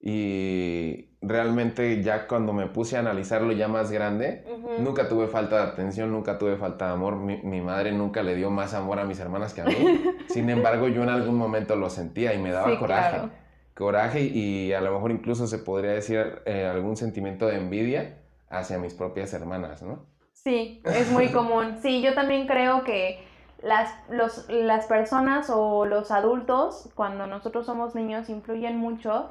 y 0.00 1.08
realmente 1.20 2.02
ya 2.02 2.26
cuando 2.28 2.52
me 2.52 2.66
puse 2.66 2.96
a 2.96 3.00
analizarlo 3.00 3.52
ya 3.52 3.68
más 3.68 3.90
grande, 3.90 4.44
nunca 4.78 5.08
tuve 5.08 5.26
falta 5.26 5.56
de 5.56 5.62
atención, 5.72 6.12
nunca 6.12 6.38
tuve 6.38 6.56
falta 6.56 6.86
de 6.86 6.92
amor. 6.92 7.16
Mi, 7.16 7.38
mi 7.42 7.60
madre 7.60 7.92
nunca 7.92 8.22
le 8.22 8.34
dio 8.36 8.50
más 8.50 8.74
amor 8.74 9.00
a 9.00 9.04
mis 9.04 9.18
hermanas 9.18 9.54
que 9.54 9.62
a 9.62 9.64
mí. 9.64 9.74
Sin 10.28 10.48
embargo, 10.50 10.88
yo 10.88 11.02
en 11.02 11.08
algún 11.08 11.36
momento 11.36 11.74
lo 11.76 11.90
sentía 11.90 12.34
y 12.34 12.38
me 12.38 12.50
daba 12.52 12.70
Sí, 12.70 12.76
coraje. 12.78 13.10
claro. 13.16 13.30
Coraje 13.74 14.20
y 14.22 14.72
a 14.72 14.80
lo 14.80 14.92
mejor 14.92 15.12
incluso 15.12 15.46
se 15.46 15.58
podría 15.58 15.92
decir 15.92 16.42
eh, 16.46 16.66
algún 16.66 16.96
sentimiento 16.96 17.46
de 17.46 17.56
envidia 17.58 18.18
hacia 18.50 18.78
mis 18.78 18.92
propias 18.94 19.32
hermanas, 19.34 19.82
¿no? 19.82 20.04
Sí, 20.32 20.82
es 20.84 21.10
muy 21.12 21.28
común. 21.32 21.76
Sí, 21.80 22.02
yo 22.02 22.14
también 22.14 22.46
creo 22.48 22.82
que 22.82 23.20
las, 23.62 23.92
los, 24.10 24.48
las 24.48 24.86
personas 24.86 25.50
o 25.52 25.84
los 25.84 26.10
adultos, 26.10 26.90
cuando 26.94 27.26
nosotros 27.28 27.66
somos 27.66 27.94
niños, 27.94 28.28
influyen 28.28 28.76
mucho 28.78 29.28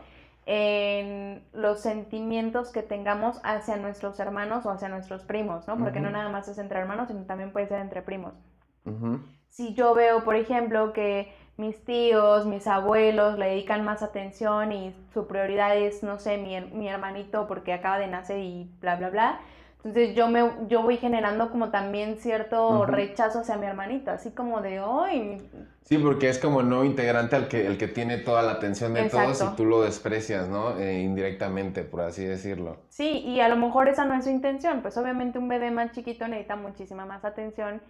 en 0.47 1.43
los 1.53 1.81
sentimientos 1.81 2.71
que 2.71 2.81
tengamos 2.81 3.39
hacia 3.43 3.77
nuestros 3.77 4.19
hermanos 4.19 4.65
o 4.65 4.71
hacia 4.71 4.89
nuestros 4.89 5.23
primos, 5.23 5.67
¿no? 5.67 5.77
Porque 5.77 5.99
no 5.99 6.09
Ujú. 6.09 6.17
nada 6.17 6.29
más 6.29 6.47
es 6.47 6.57
entre 6.57 6.79
hermanos, 6.79 7.09
sino 7.09 7.25
también 7.25 7.51
puede 7.51 7.67
ser 7.67 7.81
entre 7.81 8.01
primos. 8.01 8.33
Ujú. 8.85 9.19
Si 9.49 9.73
yo 9.73 9.93
veo, 9.93 10.23
por 10.23 10.35
ejemplo, 10.35 10.93
que 10.93 11.33
mis 11.57 11.83
tíos, 11.83 12.45
mis 12.45 12.67
abuelos 12.67 13.37
le 13.39 13.47
dedican 13.47 13.83
más 13.83 14.03
atención 14.03 14.71
y 14.71 14.95
su 15.13 15.27
prioridad 15.27 15.75
es, 15.77 16.03
no 16.03 16.19
sé, 16.19 16.37
mi, 16.37 16.59
mi 16.61 16.87
hermanito 16.87 17.47
porque 17.47 17.73
acaba 17.73 17.97
de 17.97 18.07
nacer 18.07 18.39
y 18.39 18.69
bla, 18.79 18.95
bla, 18.95 19.09
bla. 19.09 19.39
Entonces 19.83 20.15
yo 20.15 20.27
me 20.27 20.51
yo 20.67 20.81
voy 20.81 20.97
generando 20.97 21.49
como 21.49 21.69
también 21.69 22.17
cierto 22.17 22.85
rechazo 22.85 23.39
hacia 23.39 23.57
mi 23.57 23.67
hermanito, 23.67 24.11
así 24.11 24.31
como 24.31 24.61
de, 24.61 24.79
¡ay! 24.79 25.37
Sí, 25.83 25.97
porque 25.97 26.27
es 26.27 26.39
como 26.39 26.63
nuevo 26.63 26.83
integrante 26.83 27.37
al 27.37 27.47
que, 27.47 27.65
el 27.65 27.77
que 27.77 27.87
tiene 27.87 28.17
toda 28.17 28.41
la 28.41 28.53
atención 28.53 28.93
de 28.93 29.09
todos 29.09 29.41
y 29.41 29.55
tú 29.55 29.63
lo 29.63 29.83
desprecias, 29.83 30.49
¿no? 30.49 30.77
Eh, 30.77 31.01
indirectamente, 31.01 31.83
por 31.83 32.01
así 32.01 32.25
decirlo. 32.25 32.77
Sí, 32.89 33.19
y 33.19 33.39
a 33.39 33.47
lo 33.47 33.55
mejor 33.55 33.87
esa 33.87 34.03
no 34.03 34.13
es 34.15 34.25
su 34.25 34.29
intención, 34.29 34.81
pues 34.81 34.97
obviamente 34.97 35.39
un 35.39 35.47
bebé 35.47 35.71
más 35.71 35.93
chiquito 35.93 36.27
necesita 36.27 36.57
muchísima 36.57 37.05
más 37.05 37.23
atención 37.23 37.81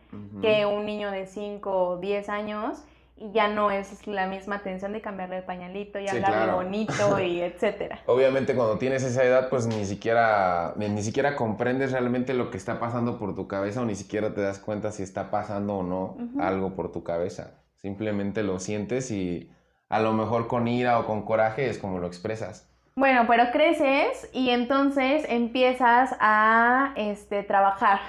que 0.42 0.68
un 0.68 0.86
niño 0.86 1.10
de 1.10 1.26
5 1.26 1.72
o 1.72 1.98
10 1.98 2.30
años 2.30 2.84
y 3.20 3.32
ya 3.32 3.48
no 3.48 3.72
es 3.72 4.06
la 4.06 4.28
misma 4.28 4.58
atención 4.58 4.94
de 4.94 5.02
cambiarle 5.02 5.38
el 5.38 5.44
pañalito 5.44 6.00
y 6.00 6.08
Sí, 6.08 6.16
hablarle 6.16 6.38
claro. 6.38 6.56
bonito 6.56 7.20
y 7.24 7.42
etcétera. 7.42 8.00
Obviamente 8.06 8.56
cuando 8.56 8.78
tienes 8.78 9.04
esa 9.04 9.24
edad, 9.24 9.50
pues 9.50 9.66
ni 9.68 9.86
siquiera, 9.86 10.74
ni 10.78 11.02
siquiera 11.04 11.36
comprendes 11.36 11.92
realmente 11.92 12.34
lo 12.34 12.52
que 12.52 12.58
está 12.58 12.80
pasando 12.80 13.18
por 13.18 13.36
tu 13.36 13.48
cabeza 13.48 13.82
o 13.82 13.86
ni 13.86 13.96
siquiera 13.96 14.34
te 14.34 14.42
das 14.42 14.60
cuenta 14.60 14.92
si 14.92 15.04
está 15.04 15.32
pasando 15.32 15.78
o 15.78 15.84
no 15.84 16.18
algo 16.40 16.76
por 16.76 16.92
tu 16.92 17.04
cabeza. 17.04 17.52
Simplemente 17.78 18.44
lo 18.44 18.60
sientes 18.60 19.12
y 19.12 19.52
a 19.90 20.00
lo 20.00 20.14
mejor 20.14 20.48
con 20.48 20.68
ira 20.68 21.00
o 21.00 21.06
con 21.06 21.24
coraje 21.24 21.70
es 21.70 21.78
como 21.78 22.00
lo 22.00 22.08
expresas. 22.08 22.68
Bueno, 22.96 23.26
pero 23.28 23.52
creces 23.52 24.28
y 24.34 24.50
entonces 24.50 25.24
empiezas 25.30 26.16
a 26.20 26.94
este, 26.96 27.44
trabajar. 27.44 28.00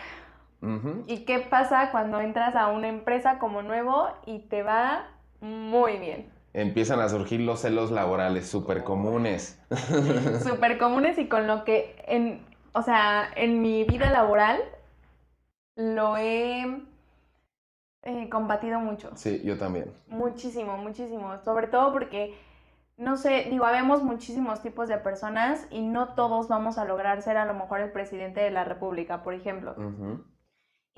¿Y 1.07 1.25
qué 1.25 1.39
pasa 1.39 1.91
cuando 1.91 2.21
entras 2.21 2.57
a 2.57 2.69
una 2.69 2.89
empresa 2.89 3.39
como 3.39 3.63
nuevo 3.63 4.09
y 4.27 4.41
te 4.41 4.63
va 4.63 5.09
muy 5.41 5.99
bien? 5.99 6.31
Empiezan 6.53 7.01
a 7.01 7.09
surgir 7.09 7.41
los 7.41 7.61
celos 7.61 7.91
laborales 7.91 8.49
súper 8.49 8.83
comunes. 8.83 9.61
Súper 10.43 10.79
comunes 10.79 11.19
y 11.19 11.29
con 11.29 11.47
lo 11.47 11.65
que, 11.65 11.95
en, 12.07 12.45
o 12.73 12.83
sea, 12.83 13.29
en 13.37 13.63
mi 13.63 13.85
vida 13.85 14.11
laboral 14.11 14.61
lo 15.77 16.17
he 16.17 16.83
eh, 18.03 18.29
combatido 18.29 18.81
mucho. 18.81 19.11
Sí, 19.15 19.41
yo 19.45 19.57
también. 19.59 19.93
Muchísimo, 20.09 20.77
muchísimo. 20.77 21.39
Sobre 21.45 21.69
todo 21.69 21.93
porque, 21.93 22.37
no 22.97 23.17
sé, 23.17 23.47
digo, 23.51 23.65
habemos 23.65 24.03
muchísimos 24.03 24.63
tipos 24.63 24.89
de 24.89 24.99
personas 24.99 25.67
y 25.71 25.83
no 25.83 26.15
todos 26.15 26.49
vamos 26.49 26.79
a 26.79 26.85
lograr 26.85 27.23
ser 27.23 27.37
a 27.37 27.45
lo 27.45 27.55
mejor 27.55 27.81
el 27.81 27.93
presidente 27.93 28.41
de 28.41 28.51
la 28.51 28.65
República, 28.65 29.23
por 29.23 29.35
ejemplo. 29.35 29.77
Ujú. 29.77 30.25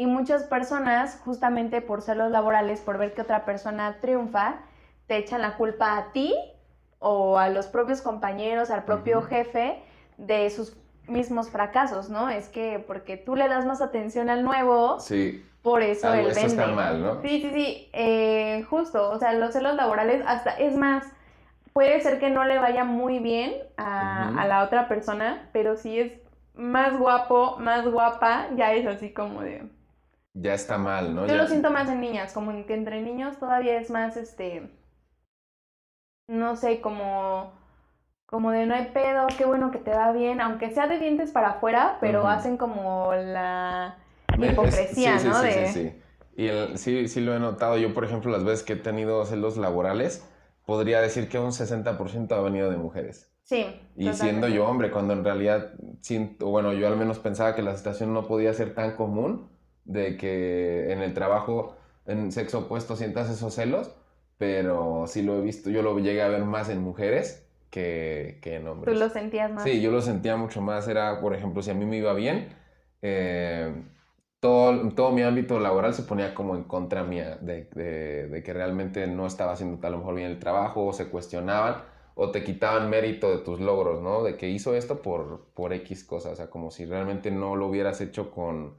Y 0.00 0.07
muchas 0.07 0.45
personas, 0.45 1.21
justamente 1.26 1.83
por 1.83 2.00
celos 2.00 2.30
laborales, 2.30 2.80
por 2.80 2.97
ver 2.97 3.12
que 3.12 3.21
otra 3.21 3.45
persona 3.45 3.99
triunfa, 4.00 4.54
te 5.07 5.19
echan 5.19 5.42
la 5.42 5.59
culpa 5.59 5.99
a 5.99 6.12
ti 6.12 6.35
o 7.00 7.38
a 7.38 7.50
los 7.50 7.66
propios 7.66 8.00
compañeros, 8.00 8.71
al 8.71 8.85
propio 8.85 9.21
jefe 9.21 9.78
de 10.16 10.49
sus 10.49 10.75
mismos 11.07 11.50
fracasos, 11.50 12.09
¿no? 12.09 12.30
Es 12.30 12.49
que 12.49 12.83
porque 12.87 13.19
tú 13.19 13.37
le 13.37 13.47
das 13.47 13.66
más 13.66 13.83
atención 13.83 14.30
al 14.30 14.42
nuevo, 14.42 14.99
Sí, 15.00 15.45
por 15.61 15.83
eso 15.83 16.09
Algo- 16.09 16.28
él 16.28 16.30
eso 16.30 16.47
está 16.47 16.69
mal, 16.69 17.02
¿no? 17.02 17.21
Sí, 17.21 17.42
sí, 17.42 17.50
sí, 17.52 17.90
eh, 17.92 18.64
justo, 18.71 19.11
o 19.11 19.19
sea, 19.19 19.35
los 19.35 19.52
celos 19.52 19.75
laborales 19.75 20.25
hasta, 20.26 20.52
es 20.52 20.76
más, 20.78 21.04
puede 21.75 22.00
ser 22.00 22.19
que 22.19 22.30
no 22.30 22.47
le 22.47 22.59
vaya 22.59 22.85
muy 22.85 23.19
bien 23.19 23.52
a, 23.76 24.28
a 24.40 24.47
la 24.47 24.64
otra 24.64 24.88
persona, 24.88 25.50
pero 25.52 25.76
si 25.76 26.00
es 26.00 26.12
más 26.54 26.99
guapo, 26.99 27.57
más 27.59 27.87
guapa, 27.87 28.47
ya 28.57 28.73
es 28.73 28.87
así 28.87 29.12
como 29.12 29.42
de... 29.42 29.69
ya 30.34 30.54
está 30.54 30.78
mal, 30.78 31.14
¿no? 31.14 31.26
Yo 31.26 31.34
Ya- 31.34 31.42
lo 31.42 31.46
siento 31.46 31.70
más 31.70 31.88
en 31.88 32.00
niñas, 32.00 32.32
como 32.32 32.66
que 32.66 32.75
entre 32.75 33.00
niños 33.02 33.38
todavía 33.38 33.78
es 33.80 33.90
más, 33.90 34.16
este, 34.16 34.70
no 36.28 36.56
sé, 36.56 36.80
como, 36.80 37.52
como 38.26 38.50
de 38.52 38.66
no 38.66 38.75
hay 38.75 38.87
pedo, 38.92 39.26
qué 39.37 39.44
bueno 39.44 39.70
que 39.70 39.78
te 39.78 39.90
va 39.92 40.12
bien, 40.12 40.40
aunque 40.40 40.70
sea 40.70 40.87
de 40.87 40.99
dientes 40.99 41.30
para 41.32 41.50
afuera, 41.50 41.99
pero 42.00 42.26
hacen 42.28 42.56
como 42.56 43.12
la 43.14 43.99
es- 44.40 44.49
hipocresía, 44.52 44.94
sí, 44.94 45.18
sí, 45.18 45.28
¿no? 45.28 45.34
sí, 45.34 45.42
de... 45.42 45.66
sí, 45.66 45.66
sí. 45.66 46.02
Y 46.37 46.46
el- 46.49 46.78
sí, 46.78 47.08
sí 47.08 47.20
lo 47.20 47.34
he 47.34 47.40
notado. 47.40 47.76
Yo, 47.78 47.92
por 47.94 48.04
ejemplo, 48.04 48.30
las 48.30 48.44
veces 48.44 48.62
que 48.64 48.75
he 48.75 48.76
tenido 48.76 49.25
celos 49.26 49.56
laborales, 49.56 50.26
podría 50.66 51.00
decir 51.00 51.28
que 51.28 51.38
un 51.38 51.52
60% 51.52 52.34
ha 52.34 52.40
venido 52.40 52.70
de 52.70 52.76
mujeres. 52.76 53.32
Sí, 53.42 53.66
Y 53.96 54.14
siendo 54.14 54.49
yo 54.49 54.66
hombre, 54.68 54.90
cuando 54.92 55.12
en 55.14 55.25
realidad, 55.25 55.75
siento, 56.02 56.49
bueno, 56.49 56.72
yo 56.75 56.88
al 56.88 56.96
menos 56.96 57.18
pensaba 57.20 57.54
que 57.56 57.62
la 57.62 57.76
situación 57.76 58.14
no 58.14 58.26
podía 58.28 58.54
ser 58.54 58.75
tan 58.75 58.96
común 58.96 59.50
de 59.84 60.16
que 60.16 60.92
en 60.92 61.00
el 61.02 61.14
trabajo, 61.14 61.76
en 62.06 62.32
sexo 62.32 62.60
opuesto, 62.60 62.96
sientas 62.96 63.30
esos 63.30 63.54
celos, 63.54 63.94
pero 64.38 65.04
sí 65.06 65.22
lo 65.22 65.37
he 65.38 65.40
visto, 65.42 65.70
yo 65.70 65.82
lo 65.82 65.99
llegué 65.99 66.22
a 66.22 66.28
ver 66.28 66.44
más 66.44 66.68
en 66.70 66.80
mujeres 66.80 67.46
que, 67.70 68.38
que 68.42 68.56
en 68.56 68.64
Tú 68.64 68.70
hombres. 68.70 68.99
lo 68.99 69.08
sentías 69.08 69.50
más. 69.52 69.64
Sí, 69.64 69.80
yo 69.82 69.90
lo 69.90 70.00
sentía 70.00 70.37
mucho 70.37 70.60
más. 70.60 70.88
Era, 70.88 71.20
por 71.20 71.34
ejemplo, 71.34 71.62
si 71.62 71.70
a 71.70 71.75
mí 71.75 71.84
me 71.84 71.99
iba 71.99 72.12
bien, 72.14 72.49
eh, 73.02 73.72
todo, 74.40 74.88
todo 74.94 75.10
mi 75.12 75.22
ámbito 75.22 75.60
laboral 75.60 75.92
se 75.94 76.02
ponía 76.02 76.34
como 76.34 76.54
en 76.56 76.64
contra 76.64 77.04
mía, 77.04 77.37
de, 77.40 77.64
de- 77.75 78.28
de 78.28 78.42
que 78.42 78.52
realmente 78.54 79.06
no 79.06 79.26
estaba 79.26 79.52
haciendo 79.52 79.87
a 79.87 79.90
lo 79.90 79.99
mejor 79.99 80.14
bien 80.14 80.30
el 80.30 80.38
trabajo, 80.38 80.87
o 80.87 80.92
se 80.92 81.08
cuestionaban, 81.10 81.82
o 82.14 82.30
te 82.30 82.42
quitaban 82.44 82.88
mérito 82.90 83.30
de 83.30 83.38
tus 83.38 83.60
logros, 83.60 84.00
¿no? 84.02 84.22
De 84.22 84.37
que 84.37 84.49
hizo 84.49 84.75
esto 84.75 85.02
por, 85.02 85.46
por 85.54 85.72
X 85.75 86.04
cosas, 86.04 86.32
o 86.32 86.37
sea, 86.37 86.50
como 86.50 86.70
si 86.70 86.84
realmente 86.87 87.30
no 87.30 87.56
lo 87.56 87.66
hubieras 87.68 88.00
hecho 88.00 88.30
con, 88.30 88.75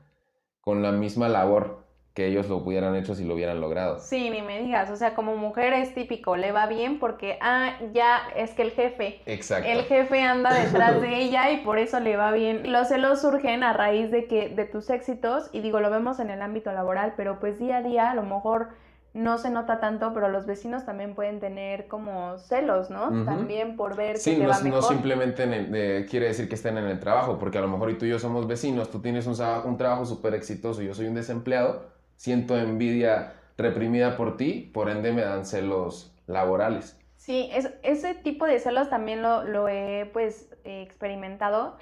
con 0.62 0.82
la 0.82 0.92
misma 0.92 1.28
labor 1.28 1.82
que 2.14 2.28
ellos 2.28 2.50
lo 2.50 2.58
hubieran 2.58 2.96
hecho 2.96 3.16
si 3.16 3.24
lo 3.24 3.36
hubieran 3.36 3.62
logrado. 3.62 4.00
Sí, 4.00 4.30
ni 4.30 4.42
me 4.42 4.60
digas, 4.60 4.90
o 4.90 4.98
sea, 4.98 5.16
como 5.16 5.38
mujer 5.38 5.72
es 5.74 5.94
típico, 5.94 6.36
le 6.36 6.52
va 6.52 6.68
bien 6.68 7.00
porque, 7.00 7.38
ah, 7.42 7.78
ya 7.94 8.22
es 8.36 8.52
que 8.52 8.64
el 8.64 8.72
jefe, 8.72 9.22
Exacto. 9.26 9.70
el 9.70 9.84
jefe 9.84 10.22
anda 10.22 10.54
detrás 10.66 11.02
de 11.02 11.22
ella 11.22 11.52
y 11.52 11.58
por 11.58 11.80
eso 11.80 12.00
le 12.02 12.18
va 12.18 12.32
bien. 12.32 12.72
Los 12.72 12.90
celos 12.90 13.22
surgen 13.22 13.64
a 13.64 13.72
raíz 13.72 14.12
de 14.12 14.26
que, 14.28 14.50
de 14.50 14.66
tus 14.66 14.90
éxitos, 14.90 15.50
y 15.54 15.62
digo, 15.62 15.80
lo 15.80 15.90
vemos 15.90 16.20
en 16.20 16.30
el 16.30 16.42
ámbito 16.42 16.74
laboral, 16.74 17.14
pero 17.16 17.40
pues 17.40 17.58
día 17.60 17.78
a 17.78 17.82
día 17.82 18.12
a 18.12 18.16
lo 18.16 18.24
mejor 18.24 18.70
no 19.14 19.38
se 19.38 19.50
nota 19.50 19.80
tanto, 19.80 20.14
pero 20.14 20.30
los 20.30 20.46
vecinos 20.46 20.86
también 20.86 21.16
pueden 21.16 21.40
tener 21.42 21.88
como 21.88 22.38
celos, 22.38 22.90
¿no? 22.90 23.26
También 23.26 23.76
por 23.76 23.96
ver 23.98 24.18
Sí, 24.18 24.32
que 24.32 24.38
te 24.38 24.44
no, 24.44 24.50
va 24.50 24.60
no 24.62 24.82
simplemente 24.82 25.44
en 25.44 25.54
el- 25.54 25.76
eh, 25.76 26.06
quiere 26.10 26.28
decir 26.28 26.48
que 26.48 26.56
estén 26.56 26.78
en 26.78 26.86
el 26.86 27.00
trabajo, 27.00 27.38
porque 27.38 27.58
a 27.58 27.62
lo 27.62 27.68
mejor 27.68 27.92
y 27.92 27.98
tú 27.98 28.06
y 28.06 28.10
yo 28.10 28.20
somos 28.20 28.48
vecinos, 28.48 28.90
tú 28.90 29.02
tienes 29.02 29.28
un, 29.28 29.36
trabajo 29.78 30.06
súper 30.06 30.34
exitoso 30.34 30.82
y 30.82 30.88
yo 30.88 30.94
soy 30.94 31.08
un 31.08 31.16
desempleado, 31.16 31.88
siento 32.16 32.58
envidia 32.58 33.34
reprimida 33.58 34.16
por 34.16 34.38
ti, 34.38 34.72
por 34.74 34.90
ende 34.90 35.12
me 35.12 35.22
dan 35.24 35.46
celos 35.46 36.16
laborales. 36.28 36.98
Sí, 37.18 37.50
es, 37.52 37.70
ese 37.84 38.16
tipo 38.16 38.46
de 38.46 38.60
celos 38.60 38.90
también 38.90 39.22
lo, 39.22 39.44
lo 39.44 39.68
he 39.68 40.10
pues 40.14 40.50
experimentado 40.64 41.76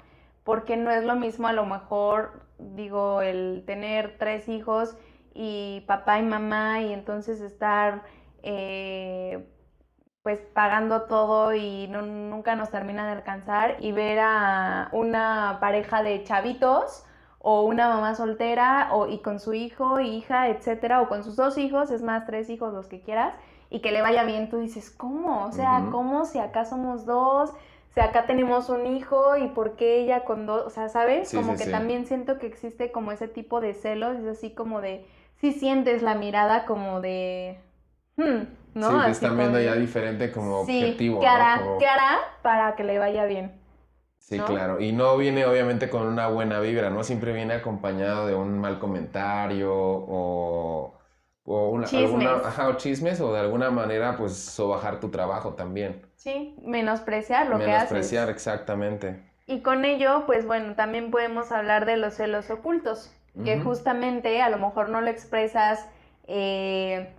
porque 0.44 0.76
no 0.76 0.90
es 0.90 1.04
lo 1.04 1.14
mismo 1.14 1.46
a 1.48 1.52
lo 1.52 1.64
mejor, 1.64 2.40
digo, 2.58 3.22
el 3.22 3.62
tener 3.66 4.16
tres 4.18 4.48
hijos 4.48 4.96
y 5.34 5.82
papá 5.86 6.18
y 6.18 6.22
mamá 6.22 6.80
y 6.82 6.92
entonces 6.92 7.40
estar 7.40 8.02
eh, 8.42 9.46
pues 10.22 10.40
pagando 10.54 11.02
todo 11.02 11.54
y 11.54 11.88
no- 11.88 12.02
nunca 12.02 12.56
nos 12.56 12.70
termina 12.70 13.06
de 13.06 13.12
alcanzar 13.12 13.76
y 13.80 13.92
ver 13.92 14.18
a 14.20 14.88
una 14.92 15.58
pareja 15.60 16.02
de 16.02 16.24
chavitos 16.24 17.04
o 17.38 17.62
una 17.62 17.88
mamá 17.88 18.14
soltera 18.14 18.90
o, 18.92 19.06
y 19.08 19.20
con 19.22 19.40
su 19.40 19.54
hijo, 19.54 19.98
hija, 20.00 20.48
etcétera, 20.48 21.00
o 21.00 21.08
con 21.08 21.24
sus 21.24 21.36
dos 21.36 21.56
hijos, 21.56 21.90
es 21.90 22.02
más, 22.02 22.26
tres 22.26 22.50
hijos, 22.50 22.74
los 22.74 22.86
que 22.86 23.00
quieras, 23.00 23.34
y 23.70 23.80
que 23.80 23.92
le 23.92 24.02
vaya 24.02 24.24
bien, 24.24 24.50
tú 24.50 24.58
dices, 24.58 24.90
¿cómo? 24.90 25.46
O 25.46 25.52
sea, 25.52 25.88
Ujú. 25.88 25.90
¿cómo 25.90 26.26
si 26.26 26.38
acá 26.38 26.66
somos 26.66 27.06
dos? 27.06 27.50
Si 27.94 28.00
acá 28.00 28.26
tenemos 28.26 28.68
un 28.68 28.86
hijo 28.86 29.36
y 29.36 29.48
por 29.48 29.76
qué 29.76 30.00
ella 30.02 30.24
con 30.24 30.46
dos, 30.46 30.64
o 30.66 30.70
sea, 30.70 30.88
¿sabes? 30.88 31.30
Sí, 31.30 31.34
como 31.34 31.56
sí, 31.56 31.56
que 31.56 31.64
sí. 31.64 31.66
también 31.66 32.06
siento 32.06 32.38
que 32.38 32.46
existe 32.46 32.92
como 32.92 33.10
ese 33.12 33.26
tipo 33.28 33.60
de 33.60 33.74
celos, 33.74 34.16
es 34.18 34.26
así 34.26 34.50
como 34.50 34.80
de, 34.80 35.06
si 35.40 35.52
sientes 35.52 36.02
la 36.02 36.14
mirada 36.14 36.66
como 36.66 37.00
de, 37.00 37.58
hmm, 38.16 38.42
¿no? 38.74 38.88
Sí, 38.88 39.04
te 39.04 39.10
están 39.10 39.36
viendo 39.38 39.58
de, 39.58 39.64
ya 39.66 39.74
diferente 39.74 40.30
como 40.32 40.60
sí, 40.66 40.82
objetivo, 40.82 41.20
¿qué 41.20 41.26
¿no? 41.26 41.32
hará, 41.32 41.58
Como- 41.58 41.78
¿qué 41.78 41.86
hará 41.86 42.18
para 42.42 42.76
que 42.76 42.84
le 42.84 42.98
vaya 42.98 43.24
bien? 43.26 43.52
Sí, 44.18 44.38
¿no? 44.38 44.44
claro. 44.46 44.80
Y 44.80 44.92
no 44.92 45.16
viene 45.16 45.44
obviamente 45.46 45.90
con 45.90 46.06
una 46.06 46.28
buena 46.28 46.60
vibra, 46.60 46.90
¿no? 46.90 47.02
Siempre 47.02 47.32
viene 47.32 47.54
acompañado 47.54 48.26
de 48.26 48.34
un 48.34 48.58
mal 48.60 48.78
comentario 48.78 49.72
o, 49.74 50.94
o 51.44 51.68
una, 51.70 51.86
Chismes. 51.86 52.04
alguna, 52.04 52.30
ajá, 52.48 52.68
o 52.68 52.74
chismes 52.76 53.20
o 53.20 53.32
de 53.32 53.40
alguna 53.40 53.70
manera 53.70 54.16
pues 54.16 54.36
sobajar 54.36 55.00
tu 55.00 55.10
trabajo 55.10 55.54
también. 55.54 56.02
Sí, 56.14 56.54
menospreciar 56.62 57.48
lo 57.48 57.58
que 57.58 57.72
haces. 57.72 58.12
Menospreciar, 58.12 58.30
exactamente. 58.30 59.24
Y 59.46 59.60
con 59.62 59.84
ello, 59.84 60.24
pues 60.26 60.46
bueno, 60.46 60.74
también 60.76 61.10
podemos 61.10 61.52
hablar 61.52 61.84
de 61.84 61.96
los 61.98 62.14
celos 62.14 62.48
ocultos, 62.50 63.12
que 63.44 63.60
justamente 63.60 64.42
a 64.42 64.50
lo 64.50 64.58
mejor 64.58 64.88
no 64.88 65.00
lo 65.00 65.08
expresas 65.08 65.86
eh, 66.26 67.12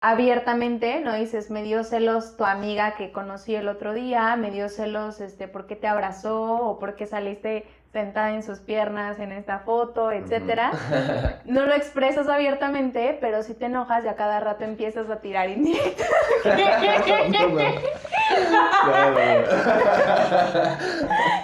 abiertamente, 0.00 1.00
no 1.00 1.14
dices, 1.14 1.50
me 1.50 1.62
dio 1.62 1.82
celos 1.84 2.36
tu 2.36 2.44
amiga 2.44 2.94
que 2.96 3.12
conocí 3.12 3.54
el 3.54 3.68
otro 3.68 3.94
día, 3.94 4.36
me 4.36 4.50
dio 4.50 4.68
celos 4.68 5.20
este, 5.20 5.48
porque 5.48 5.76
te 5.76 5.88
abrazó 5.88 6.42
o 6.42 6.78
porque 6.78 7.06
saliste 7.06 7.66
sentada 7.92 8.34
en 8.34 8.42
sus 8.42 8.58
piernas 8.58 9.18
en 9.18 9.32
esta 9.32 9.60
foto, 9.60 10.12
etcétera. 10.12 10.72
No 11.44 11.64
lo 11.64 11.74
expresas 11.74 12.28
abiertamente, 12.28 13.16
pero 13.20 13.42
si 13.42 13.54
te 13.54 13.66
enojas 13.66 14.04
y 14.04 14.08
a 14.08 14.16
cada 14.16 14.38
rato 14.40 14.64
empiezas 14.64 15.08
a 15.08 15.20
tirar 15.20 15.48
indirectas. 15.48 16.08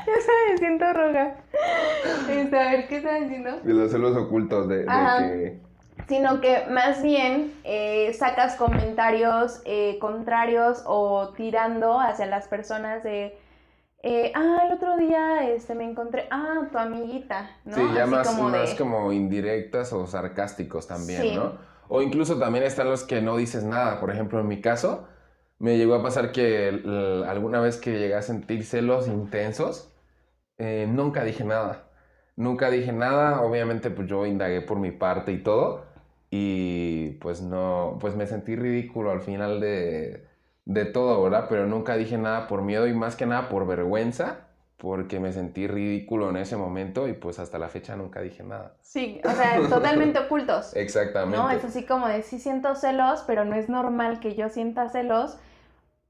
Ya 0.07 0.21
sabes, 0.21 0.59
siento 0.61 0.93
roja. 0.93 1.35
Este, 2.29 2.59
a 2.59 2.71
ver, 2.71 2.89
¿qué 2.89 2.97
estás 2.99 3.21
diciendo? 3.23 3.59
De 3.63 3.73
los 3.73 3.91
celos 3.91 4.17
ocultos, 4.17 4.69
de, 4.69 4.85
que... 4.85 5.59
Sino 6.09 6.41
que 6.41 6.67
más 6.69 7.03
bien 7.03 7.55
eh, 7.65 8.13
sacas 8.13 8.57
comentarios 8.57 9.63
eh, 9.65 9.99
contrarios 9.99 10.83
o 10.87 11.33
tirando 11.35 11.99
hacia 11.99 12.27
las 12.27 12.49
personas 12.49 13.03
de, 13.03 13.39
eh, 14.05 14.33
ah, 14.35 14.65
el 14.67 14.75
otro 14.75 14.97
día 14.99 15.51
este, 15.51 15.75
me 15.75 15.85
encontré, 15.91 16.29
ah, 16.31 16.69
tu 16.71 16.77
amiguita, 16.79 17.51
¿no? 17.65 17.75
Sí, 17.75 17.83
ya 17.95 18.03
Así 18.05 18.13
más, 18.13 18.29
como 18.29 18.51
de- 18.51 18.59
más 18.59 18.75
como 18.75 19.13
indirectas 19.13 19.93
o 19.93 20.07
sarcásticos 20.07 20.87
también, 20.87 21.23
Sí. 21.23 21.35
¿no? 21.35 21.53
O 21.89 22.03
incluso 22.03 22.39
también 22.39 22.65
están 22.65 22.89
los 22.89 23.03
que 23.05 23.21
no 23.23 23.37
dices 23.37 23.65
nada. 23.65 24.01
Por 24.01 24.11
ejemplo, 24.11 24.41
en 24.41 24.49
mi 24.49 24.61
caso, 24.61 25.07
me 25.59 25.77
llegó 25.79 25.95
a 25.95 26.03
pasar 26.03 26.33
que 26.33 26.83
alguna 27.27 27.61
vez 27.61 27.77
que 27.79 27.93
llegué 27.99 28.15
a 28.15 28.23
sentir 28.23 28.65
celos 28.65 29.07
intensos, 29.09 29.91
eh, 30.59 30.87
nunca 30.89 31.25
dije 31.25 31.45
nada. 31.45 31.89
Nunca 32.37 32.71
dije 32.71 32.93
nada. 32.93 33.41
Obviamente, 33.43 33.91
pues 33.91 34.09
yo 34.09 34.27
indagué 34.27 34.61
por 34.61 34.79
mi 34.79 34.91
parte 34.93 35.33
y 35.33 35.43
todo. 35.43 35.85
Y 36.31 37.11
pues 37.21 37.43
no, 37.43 37.97
pues 38.01 38.17
me 38.17 38.27
sentí 38.27 38.57
ridículo 38.57 39.11
al 39.13 39.21
final 39.21 39.61
de, 39.61 40.24
de 40.65 40.85
todo, 40.85 41.23
¿verdad? 41.23 41.47
Pero 41.49 41.67
nunca 41.67 41.97
dije 41.97 42.17
nada 42.19 42.47
por 42.47 42.63
miedo 42.63 42.87
y 42.87 42.95
más 42.95 43.17
que 43.17 43.27
nada 43.27 43.49
por 43.49 43.67
vergüenza, 43.67 44.47
porque 44.77 45.21
me 45.21 45.33
sentí 45.33 45.67
ridículo 45.67 46.31
en 46.31 46.37
ese 46.37 46.57
momento 46.57 47.09
y 47.09 47.13
pues 47.13 47.39
hasta 47.39 47.59
la 47.59 47.69
fecha 47.69 47.97
nunca 47.97 48.21
dije 48.21 48.43
nada. 48.43 48.75
Sí, 48.81 49.21
o 49.25 49.31
sea, 49.31 49.57
totalmente 49.69 50.19
ocultos. 50.19 50.75
Exactamente. 50.75 51.37
¿no? 51.37 51.51
Es 51.51 51.65
así 51.65 51.85
como 51.85 52.09
de 52.09 52.23
sí 52.23 52.39
siento 52.39 52.75
celos, 52.75 53.25
pero 53.27 53.45
no 53.45 53.57
es 53.57 53.69
normal 53.69 54.21
que 54.21 54.35
yo 54.35 54.49
sienta 54.49 54.89
celos, 54.89 55.39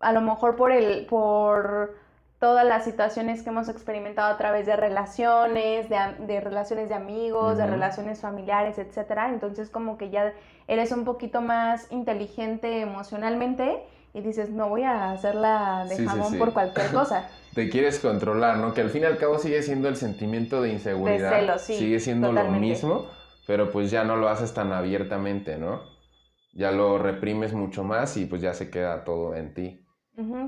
a 0.00 0.12
lo 0.12 0.20
mejor 0.20 0.56
por 0.56 0.70
el, 0.72 1.06
por 1.06 1.96
todas 2.38 2.66
las 2.66 2.84
situaciones 2.84 3.42
que 3.42 3.50
hemos 3.50 3.68
experimentado 3.68 4.32
a 4.32 4.36
través 4.36 4.66
de 4.66 4.76
relaciones, 4.76 5.88
de, 5.88 5.96
de 6.26 6.40
relaciones 6.40 6.88
de 6.88 6.94
amigos, 6.94 7.56
de 7.56 7.62
Ujú. 7.62 7.72
relaciones 7.72 8.20
familiares, 8.20 8.78
etcétera. 8.78 9.30
Entonces 9.30 9.70
como 9.70 9.96
que 9.96 10.10
ya 10.10 10.32
eres 10.68 10.92
un 10.92 11.04
poquito 11.04 11.40
más 11.40 11.90
inteligente 11.90 12.80
emocionalmente 12.80 13.82
y 14.14 14.20
dices, 14.22 14.48
no 14.50 14.68
voy 14.70 14.84
a 14.84 15.10
hacerla 15.10 15.84
de 15.88 15.96
Sí, 15.96 16.06
jamón 16.06 16.32
sí. 16.32 16.38
por 16.38 16.52
cualquier 16.54 16.90
cosa. 16.92 17.28
Te 17.54 17.68
quieres 17.68 17.98
controlar, 18.00 18.56
¿no? 18.58 18.72
Que 18.72 18.80
al 18.80 18.90
fin 18.90 19.02
y 19.02 19.06
al 19.06 19.18
cabo 19.18 19.38
sigue 19.38 19.62
siendo 19.62 19.88
el 19.88 19.96
sentimiento 19.96 20.62
de 20.62 20.70
inseguridad. 20.70 21.30
celos, 21.38 21.60
sí, 21.60 21.74
Sigue 21.76 22.00
siendo 22.00 22.28
totalmente. 22.28 22.60
lo 22.60 22.66
mismo, 22.66 23.06
pero 23.46 23.70
pues 23.70 23.90
ya 23.90 24.04
no 24.04 24.16
lo 24.16 24.28
haces 24.28 24.54
tan 24.54 24.72
abiertamente, 24.72 25.58
¿no? 25.58 25.82
Ya 26.52 26.70
lo 26.70 26.98
reprimes 26.98 27.52
mucho 27.52 27.84
más 27.84 28.16
y 28.16 28.26
pues 28.26 28.40
ya 28.40 28.54
se 28.54 28.70
queda 28.70 29.04
todo 29.04 29.34
en 29.34 29.52
ti. 29.54 29.84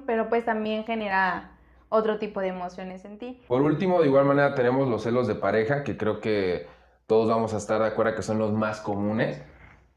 Pero 0.06 0.28
pues 0.28 0.44
también 0.44 0.85
genera 0.85 1.58
otro 1.88 2.19
tipo 2.19 2.41
de 2.41 2.49
emociones 2.49 3.04
en 3.04 3.19
ti. 3.19 3.43
Por 3.49 3.62
último, 3.62 4.00
de 4.00 4.06
igual 4.08 4.25
manera 4.25 4.54
tenemos 4.54 4.88
los 4.88 5.02
celos 5.02 5.26
de 5.26 5.34
pareja, 5.34 5.82
que 5.82 5.97
creo 5.97 6.21
que 6.21 6.67
todos 7.08 7.28
vamos 7.28 7.54
a 7.54 7.56
estar 7.56 7.80
de 7.80 7.86
acuerdo 7.88 8.14
que 8.14 8.23
son 8.23 8.38
los 8.38 8.52
más 8.52 8.80
comunes, 8.80 9.43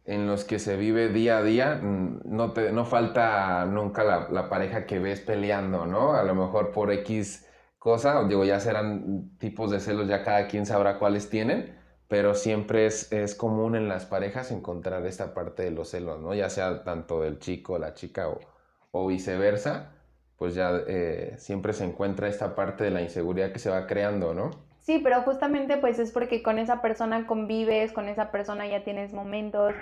en 0.09 0.27
los 0.27 0.43
que 0.43 0.59
se 0.59 0.75
vive 0.77 1.09
día 1.09 1.37
a 1.37 1.43
día. 1.43 1.75
Mm, 1.81 2.21
No, 2.25 2.53
te, 2.53 2.71
no 2.71 2.85
falta 2.85 3.65
nunca 3.65 4.03
la, 4.03 4.49
pareja 4.49 4.85
que 4.85 4.99
ves 4.99 5.21
peleando, 5.21 5.85
¿no? 5.85 6.13
A 6.13 6.23
lo 6.23 6.35
mejor 6.35 6.71
por 6.71 6.91
X 6.91 7.45
cosa, 7.79 8.23
digo, 8.27 8.43
ya 8.45 8.59
serán 8.59 9.37
tipos 9.39 9.71
de 9.71 9.79
celos, 9.79 10.07
ya 10.07 10.23
cada 10.23 10.47
quien 10.47 10.65
sabrá 10.65 10.99
cuáles 10.99 11.29
tienen, 11.29 11.77
pero 12.07 12.35
siempre 12.35 12.85
es, 12.85 13.11
es 13.11 13.35
común 13.35 13.75
en 13.75 13.87
las 13.87 14.05
parejas 14.05 14.51
encontrar 14.51 15.05
esta 15.05 15.33
parte 15.33 15.63
de 15.63 15.71
los 15.71 15.89
celos, 15.89 16.19
¿no? 16.21 16.33
Ya 16.33 16.49
sea 16.49 16.83
tanto 16.83 17.21
del 17.21 17.39
chico, 17.39 17.77
la 17.79 17.93
chica 17.93 18.29
o, 18.29 18.39
o 18.91 19.07
viceversa 19.07 19.93
pues 20.37 20.55
ya 20.55 20.71
eh, 20.87 21.35
siempre 21.37 21.73
se 21.73 21.83
encuentra 21.85 22.27
esta 22.29 22.55
parte 22.55 22.85
de 22.85 22.91
la 22.91 23.01
inseguridad 23.01 23.51
que 23.51 23.59
se 23.59 23.69
va 23.69 23.87
creando, 23.87 24.33
¿no? 24.33 24.68
Sí, 24.89 24.97
pero 24.97 25.21
justamente 25.21 25.77
pues 25.77 25.99
es 25.99 26.11
porque 26.11 26.41
con 26.41 26.57
esa 26.57 26.81
persona 26.81 27.27
convives, 27.27 27.93
con 27.93 28.09
esa 28.09 28.31
persona 28.31 28.65
ya 28.65 28.83
tienes 28.83 29.13
momentos, 29.13 29.75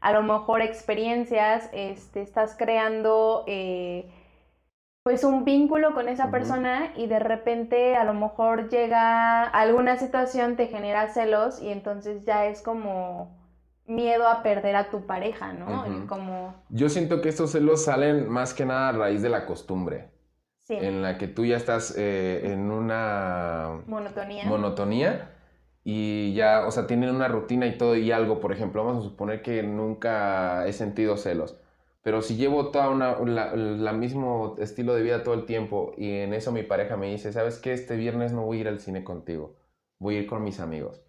a 0.00 0.10
lo 0.14 0.22
mejor 0.22 0.62
experiencias, 0.62 1.68
este, 1.74 2.22
estás 2.22 2.56
creando 2.56 3.44
eh, 3.46 4.10
pues 5.02 5.22
un 5.22 5.44
vínculo 5.44 5.92
con 5.92 6.08
esa 6.08 6.30
persona 6.30 6.94
y 6.96 7.08
de 7.08 7.18
repente 7.18 7.94
a 7.94 8.04
lo 8.04 8.14
mejor 8.14 8.70
llega 8.70 9.42
alguna 9.42 9.98
situación, 9.98 10.56
te 10.56 10.68
genera 10.68 11.08
celos 11.08 11.60
y 11.60 11.68
entonces 11.68 12.24
ya 12.24 12.46
es 12.46 12.62
como 12.62 13.36
miedo 13.84 14.26
a 14.26 14.42
perder 14.42 14.76
a 14.76 14.88
tu 14.88 15.04
pareja, 15.04 15.52
¿no? 15.52 15.86
Y 15.86 15.90
Ujú. 15.90 16.06
como, 16.06 16.54
Yo 16.70 16.88
siento 16.88 17.20
que 17.20 17.28
estos 17.28 17.52
celos 17.52 17.84
salen 17.84 18.30
más 18.30 18.54
que 18.54 18.64
nada 18.64 18.88
a 18.88 18.92
raíz 18.92 19.20
de 19.20 19.28
la 19.28 19.44
costumbre, 19.44 20.08
sí, 20.64 20.74
en 20.74 21.02
la 21.02 21.16
que 21.18 21.28
tú 21.28 21.44
ya 21.44 21.56
estás 21.56 21.94
eh, 21.96 22.52
en 22.52 22.70
una 22.70 23.82
monotonía. 23.86 24.44
monotonía 24.44 25.30
y 25.84 26.32
ya, 26.34 26.66
o 26.66 26.70
sea, 26.70 26.86
tienen 26.86 27.10
una 27.14 27.28
rutina 27.28 27.66
y 27.66 27.76
todo 27.78 27.96
y 27.96 28.10
algo, 28.12 28.40
por 28.40 28.52
ejemplo, 28.52 28.84
vamos 28.84 29.04
a 29.04 29.08
suponer 29.08 29.42
que 29.42 29.62
nunca 29.62 30.66
he 30.66 30.72
sentido 30.72 31.16
celos, 31.16 31.60
pero 32.02 32.22
si 32.22 32.36
llevo 32.36 32.70
toda 32.70 32.88
una, 32.90 33.18
la, 33.20 33.54
la 33.54 33.92
mismo 33.92 34.56
estilo 34.58 34.94
de 34.94 35.02
vida 35.02 35.22
todo 35.22 35.34
el 35.34 35.46
tiempo 35.46 35.92
y 35.96 36.10
en 36.18 36.32
eso 36.34 36.52
mi 36.52 36.62
pareja 36.62 36.96
me 36.96 37.10
dice, 37.10 37.32
¿sabes 37.32 37.58
qué? 37.58 37.72
Este 37.72 37.96
viernes 37.96 38.32
no 38.32 38.42
voy 38.44 38.58
a 38.58 38.60
ir 38.62 38.68
al 38.68 38.80
cine 38.80 39.04
contigo, 39.04 39.56
voy 39.98 40.16
a 40.16 40.20
ir 40.20 40.26
con 40.26 40.42
mis 40.42 40.60
amigos. 40.60 41.02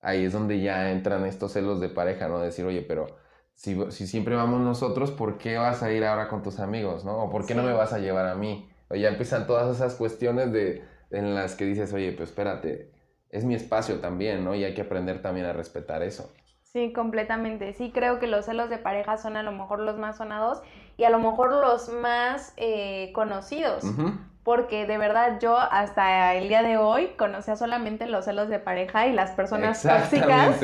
Ahí 0.00 0.24
es 0.24 0.32
donde 0.32 0.60
ya 0.60 0.90
entran 0.92 1.24
estos 1.26 1.52
celos 1.52 1.80
de 1.80 1.88
pareja, 1.88 2.28
¿no? 2.28 2.38
Decir, 2.38 2.64
oye, 2.64 2.82
pero 2.82 3.06
si, 3.54 3.76
si 3.90 4.06
siempre 4.06 4.36
vamos 4.36 4.60
nosotros, 4.60 5.10
¿por 5.10 5.38
qué 5.38 5.56
vas 5.58 5.82
a 5.82 5.90
ir 5.92 6.04
ahora 6.04 6.28
con 6.28 6.42
tus 6.42 6.60
amigos, 6.60 7.04
¿no? 7.04 7.24
O 7.24 7.30
¿por 7.30 7.46
qué 7.46 7.54
no 7.54 7.62
Sí. 7.62 7.68
me 7.68 7.72
vas 7.74 7.92
a 7.92 7.98
llevar 7.98 8.26
a 8.26 8.34
mí? 8.36 8.67
O 8.88 8.94
ya 8.94 9.08
empiezan 9.08 9.46
todas 9.46 9.74
esas 9.74 9.94
cuestiones 9.96 10.52
de, 10.52 10.82
en 11.10 11.34
las 11.34 11.54
que 11.54 11.64
dices, 11.64 11.92
oye, 11.92 12.12
pues 12.12 12.30
espérate, 12.30 12.90
es 13.30 13.44
mi 13.44 13.54
espacio 13.54 14.00
también, 14.00 14.44
¿no? 14.44 14.54
Y 14.54 14.64
hay 14.64 14.74
que 14.74 14.82
aprender 14.82 15.22
también 15.22 15.46
a 15.46 15.52
respetar 15.52 16.02
eso. 16.02 16.32
Sí, 16.62 16.92
completamente. 16.92 17.72
Sí, 17.72 17.90
creo 17.92 18.18
que 18.18 18.26
los 18.26 18.44
celos 18.44 18.68
de 18.70 18.78
pareja 18.78 19.16
son 19.16 19.36
a 19.36 19.42
lo 19.42 19.52
mejor 19.52 19.80
los 19.80 19.96
más 19.96 20.18
sonados 20.18 20.60
y 20.96 21.04
a 21.04 21.10
lo 21.10 21.18
mejor 21.18 21.52
los 21.52 21.88
más 21.88 22.52
eh, 22.56 23.10
conocidos. 23.14 23.84
Ujú. 23.84 24.12
Porque 24.48 24.86
de 24.86 24.96
verdad 24.96 25.38
yo 25.42 25.58
hasta 25.58 26.34
el 26.34 26.48
día 26.48 26.62
de 26.62 26.78
hoy 26.78 27.08
conocía 27.18 27.54
solamente 27.54 28.06
los 28.06 28.24
celos 28.24 28.48
de 28.48 28.58
pareja 28.58 29.06
y 29.06 29.12
las 29.12 29.32
personas 29.32 29.82
tóxicas. 29.82 30.56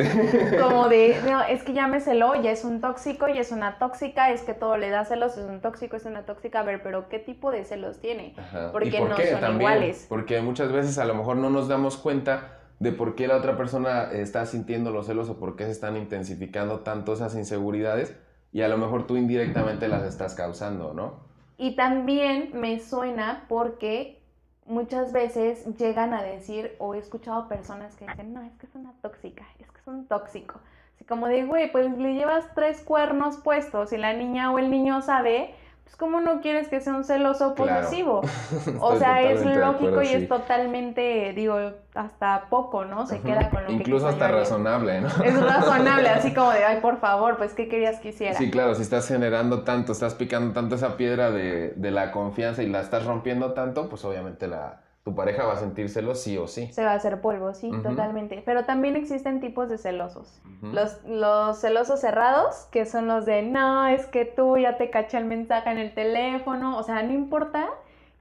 Como 0.59 0.88
de, 0.88 1.18
no, 1.31 1.42
es 1.42 1.62
que 1.64 1.75
ya 1.75 1.87
me 1.87 2.01
celó, 2.01 2.35
ya 2.40 2.51
es 2.51 2.64
un 2.64 2.81
tóxico, 2.81 3.29
ya 3.29 3.42
es 3.42 3.53
una 3.53 3.79
tóxica, 3.79 4.31
es 4.31 4.40
que 4.40 4.55
todo 4.55 4.79
le 4.79 4.88
da 4.88 5.05
celos, 5.05 5.37
es 5.37 5.44
un 5.44 5.61
tóxico, 5.61 5.97
es 5.97 6.07
una 6.07 6.25
tóxica. 6.25 6.61
A 6.61 6.62
ver, 6.62 6.83
pero 6.83 7.11
¿qué 7.11 7.18
tipo 7.18 7.51
de 7.51 7.66
celos 7.66 8.01
tiene? 8.01 8.35
Ajá. 8.38 8.73
Porque 8.73 8.88
¿Y 8.88 8.92
por 8.92 9.11
no 9.11 9.16
qué 9.16 9.33
son 9.33 9.40
también? 9.42 9.61
iguales. 9.61 10.07
Porque 10.09 10.40
muchas 10.40 10.73
veces 10.73 10.97
a 10.97 11.05
lo 11.05 11.14
mejor 11.14 11.37
no 11.37 11.51
nos 11.51 11.68
damos 11.68 11.99
cuenta 11.99 12.61
de 12.79 12.90
por 12.90 13.14
qué 13.14 13.29
la 13.29 13.37
otra 13.37 13.55
persona 13.59 14.11
está 14.12 14.47
sintiendo 14.47 14.92
los 14.92 15.05
celos 15.05 15.29
o 15.29 15.38
por 15.38 15.57
qué 15.57 15.66
se 15.66 15.73
están 15.73 15.99
intensificando 15.99 16.81
tanto 16.81 17.12
esas 17.12 17.35
inseguridades 17.35 18.16
y 18.51 18.62
a 18.62 18.68
lo 18.68 18.79
mejor 18.79 19.07
tú 19.07 19.18
indirectamente 19.18 19.88
las 19.88 20.05
estás 20.05 20.35
causando, 20.35 20.94
¿no? 20.94 21.24
Y 21.57 21.77
también 21.77 22.51
me 22.55 22.81
suena 22.81 23.45
porque 23.49 24.21
muchas 24.67 25.12
veces 25.12 25.64
llegan 25.77 26.14
a 26.14 26.23
decir, 26.23 26.75
o 26.79 26.95
he 26.95 26.99
escuchado 26.99 27.49
personas 27.49 27.95
que 27.97 28.07
dicen, 28.07 28.33
no, 28.33 28.43
es 28.43 28.55
que 28.57 28.67
es 28.67 28.75
una 28.75 28.93
tóxica, 29.03 29.47
es 29.59 29.71
que 29.71 29.81
es 29.81 29.87
un 29.87 30.07
tóxico. 30.07 30.61
Así 30.95 31.05
como 31.05 31.27
de, 31.29 31.45
güey, 31.45 31.71
pues 31.71 31.90
le 31.97 32.14
llevas 32.14 32.47
tres 32.55 32.83
cuernos 32.83 33.37
puestos 33.38 33.93
y 33.93 33.99
la 33.99 34.12
niña 34.12 34.53
o 34.53 34.59
el 34.59 34.71
niño 34.71 35.03
sabe, 35.03 35.55
pues 35.85 35.97
¿cómo 35.97 36.20
no 36.20 36.40
quieres 36.40 36.68
que 36.68 36.81
sea 36.81 36.94
un 36.94 37.05
celoso 37.05 37.55
posesivo? 37.55 38.23
O 38.81 38.97
sea, 38.97 39.23
es 39.23 39.44
lógico 39.44 39.87
acuerdo, 39.87 40.03
y 40.03 40.07
sí. 40.07 40.14
es 40.14 40.29
totalmente, 40.29 41.33
digo, 41.35 41.57
hasta 41.94 42.47
poco, 42.49 42.85
¿no? 42.85 43.07
Se 43.07 43.20
queda 43.20 43.51
con 43.51 43.62
lo 43.62 43.68
que 43.68 43.75
Incluso 43.75 44.09
hasta 44.09 44.29
razonable, 44.29 45.01
¿no? 45.03 45.09
Es 45.09 45.40
razonable, 45.40 46.09
así 46.11 46.33
como 46.33 46.51
de, 46.51 46.64
ay, 46.64 46.81
por 46.81 46.99
favor, 46.99 47.37
pues, 47.37 47.53
¿qué 47.53 47.68
querías 47.68 48.01
que 48.01 48.09
hiciera? 48.09 48.35
Sí, 48.35 48.51
claro, 48.51 48.75
si 48.75 48.83
estás 48.83 49.07
generando 49.07 49.62
tanto, 49.62 49.92
estás 49.92 50.14
picando 50.14 50.53
tanto 50.53 50.75
esa 50.77 50.97
piedra 50.97 51.31
de, 51.31 51.75
de 51.77 51.90
la 51.90 52.11
confianza 52.12 52.62
y 52.62 52.68
la 52.68 52.81
estás 52.81 53.05
rompiendo 53.05 53.53
tanto, 53.53 53.88
pues 53.88 54.05
obviamente 54.05 54.49
la, 54.49 54.84
tu 55.05 55.14
pareja 55.14 55.45
va 55.45 55.53
a 55.53 55.57
sentírselo 55.57 56.14
sí 56.14 56.38
o 56.38 56.47
sí. 56.49 56.73
Se 56.73 56.83
va 56.83 56.93
a 56.93 56.95
hacer 56.95 57.21
polvo, 57.21 57.53
sí, 57.53 57.71
totalmente. 57.83 58.43
Pero 58.45 58.64
también 58.64 58.97
existen 58.97 59.38
tipos 59.38 59.69
de 59.69 59.77
celosos. 59.77 60.40
Los, 60.62 61.05
los 61.05 61.61
celosos 61.61 62.01
cerrados, 62.01 62.69
que 62.71 62.87
son 62.87 63.07
los 63.07 63.27
de, 63.27 63.43
no, 63.43 63.87
es 63.87 64.07
que 64.07 64.25
tú 64.25 64.57
ya 64.57 64.79
te 64.79 64.88
caché 64.88 65.19
el 65.19 65.27
mensaje 65.27 65.71
en 65.71 65.77
el 65.77 65.93
teléfono, 65.93 66.79
o 66.79 66.83
sea, 66.83 67.03
no 67.03 67.12
importa 67.12 67.69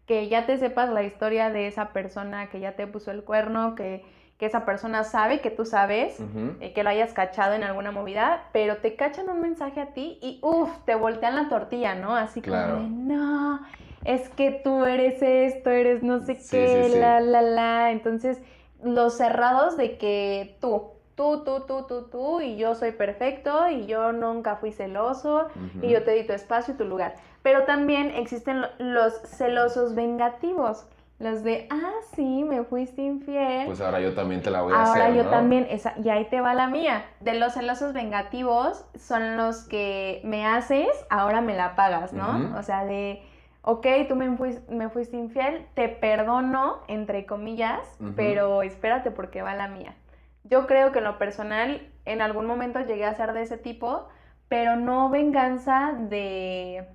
que 0.06 0.28
ya 0.28 0.46
te 0.46 0.58
sepas 0.58 0.90
la 0.90 1.04
historia 1.04 1.50
de 1.50 1.68
esa 1.68 1.94
persona 1.94 2.50
que 2.50 2.60
ya 2.60 2.74
te 2.74 2.86
puso 2.86 3.12
el 3.12 3.24
cuerno, 3.24 3.76
que, 3.76 4.04
que 4.38 4.46
esa 4.46 4.66
persona 4.66 5.06
sabe 5.06 5.40
que 5.40 5.52
tú 5.52 5.64
sabes, 5.66 6.20
eh, 6.60 6.74
que 6.74 6.84
lo 6.84 6.90
hayas 6.90 7.14
cachado 7.14 7.54
en 7.54 7.64
alguna 7.64 7.92
movida, 7.92 8.50
pero 8.52 8.78
te 8.78 8.98
cachan 8.98 9.30
un 9.30 9.40
mensaje 9.40 9.80
a 9.80 9.94
ti 9.94 10.20
y 10.22 10.40
uff, 10.42 10.70
te 10.84 10.96
voltean 10.96 11.36
la 11.36 11.48
tortilla, 11.48 11.96
¿no? 11.96 12.14
Así 12.14 12.42
como 12.42 12.56
Claro. 12.56 12.76
de, 12.80 12.90
no, 12.90 13.62
es 14.06 14.30
que 14.30 14.52
tú 14.64 14.86
eres 14.86 15.22
esto, 15.22 15.70
eres 15.70 16.04
no 16.04 16.20
sé 16.20 16.36
qué, 16.36 16.84
sí, 16.84 16.94
sí. 16.94 17.00
la, 17.00 17.20
la, 17.20 17.42
la. 17.42 17.92
Entonces, 17.92 18.42
los 18.84 19.16
cerrados 19.18 19.78
de 19.78 19.98
que 19.98 20.58
tú, 20.60 20.92
tú, 21.16 21.44
tú, 21.44 21.62
tú, 21.68 21.84
tú, 21.88 22.04
tú, 22.10 22.42
y 22.42 22.58
yo 22.58 22.76
soy 22.76 22.92
perfecto, 22.92 23.70
y 23.70 23.86
yo 23.86 24.12
nunca 24.12 24.58
fui 24.58 24.72
celoso, 24.72 25.48
y 25.82 25.90
yo 25.90 26.04
te 26.04 26.12
di 26.12 26.26
tu 26.26 26.34
espacio 26.34 26.74
y 26.74 26.78
tu 26.78 26.86
lugar. 26.86 27.16
Pero 27.44 27.64
también 27.64 28.12
existen 28.12 28.62
lo- 28.62 28.70
los 28.80 29.14
celosos 29.26 29.96
vengativos. 29.96 30.86
Los 31.20 31.44
de, 31.44 31.68
ah, 31.70 31.92
sí, 32.16 32.44
me 32.44 32.64
fuiste 32.64 33.02
infiel. 33.02 33.68
Pues 33.68 33.80
ahora 33.80 34.02
yo 34.02 34.14
también 34.14 34.42
te 34.42 34.50
la 34.50 34.62
voy 34.62 34.74
a 34.74 34.82
Ahora 34.84 35.06
hacer, 35.06 35.16
yo 35.16 35.24
¿no? 35.24 35.30
también, 35.30 35.68
esa, 35.70 35.94
y 36.04 36.10
ahí 36.10 36.26
te 36.26 36.42
va 36.42 36.54
la 36.54 36.68
mía. 36.68 37.06
De 37.22 37.36
los 37.36 37.54
celosos 37.54 37.94
vengativos 37.94 38.84
son 38.98 39.38
los 39.38 39.64
que 39.64 40.20
me 40.26 40.46
haces, 40.46 40.90
ahora 41.10 41.40
me 41.40 41.56
la 41.56 41.76
pagas, 41.76 42.12
¿no? 42.12 42.58
O 42.58 42.64
sea, 42.64 42.84
de, 42.84 43.22
ok, 43.64 43.88
tú 44.08 44.16
me 44.16 44.36
fuiste, 44.38 44.72
me 44.72 44.90
fuiste 44.90 45.18
infiel, 45.18 45.66
te 45.74 45.90
perdono, 45.90 46.82
entre 46.88 47.26
comillas, 47.26 47.98
pero 48.16 48.62
espérate 48.62 49.10
porque 49.10 49.42
va 49.42 49.56
la 49.56 49.70
mía. 49.70 49.96
Yo 50.44 50.68
creo 50.68 50.92
que 50.92 51.00
en 51.00 51.06
lo 51.06 51.18
personal, 51.18 51.90
en 52.06 52.22
algún 52.22 52.46
momento 52.46 52.82
llegué 52.82 53.06
a 53.06 53.16
ser 53.16 53.32
de 53.34 53.42
ese 53.42 53.58
tipo, 53.58 54.10
pero 54.50 54.76
no 54.76 55.10
venganza 55.10 55.94
de 55.98 56.88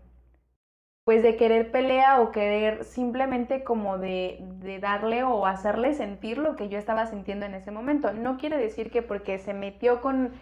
pues 1.04 1.22
de 1.22 1.36
querer 1.36 1.70
pelea 1.70 2.20
o 2.20 2.32
querer 2.32 2.84
simplemente 2.84 3.64
como 3.64 3.96
de, 3.96 4.40
de 4.60 4.78
darle 4.78 5.22
o 5.24 5.46
hacerle 5.46 5.94
sentir 5.94 6.36
lo 6.36 6.54
que 6.54 6.68
yo 6.68 6.76
estaba 6.78 7.06
sintiendo 7.06 7.46
en 7.46 7.54
ese 7.54 7.70
momento. 7.70 8.12
No 8.12 8.36
quiere 8.36 8.58
decir 8.58 8.90
que 8.90 9.00
porque 9.00 9.38
se 9.38 9.54
metió 9.54 10.02
con, 10.02 10.32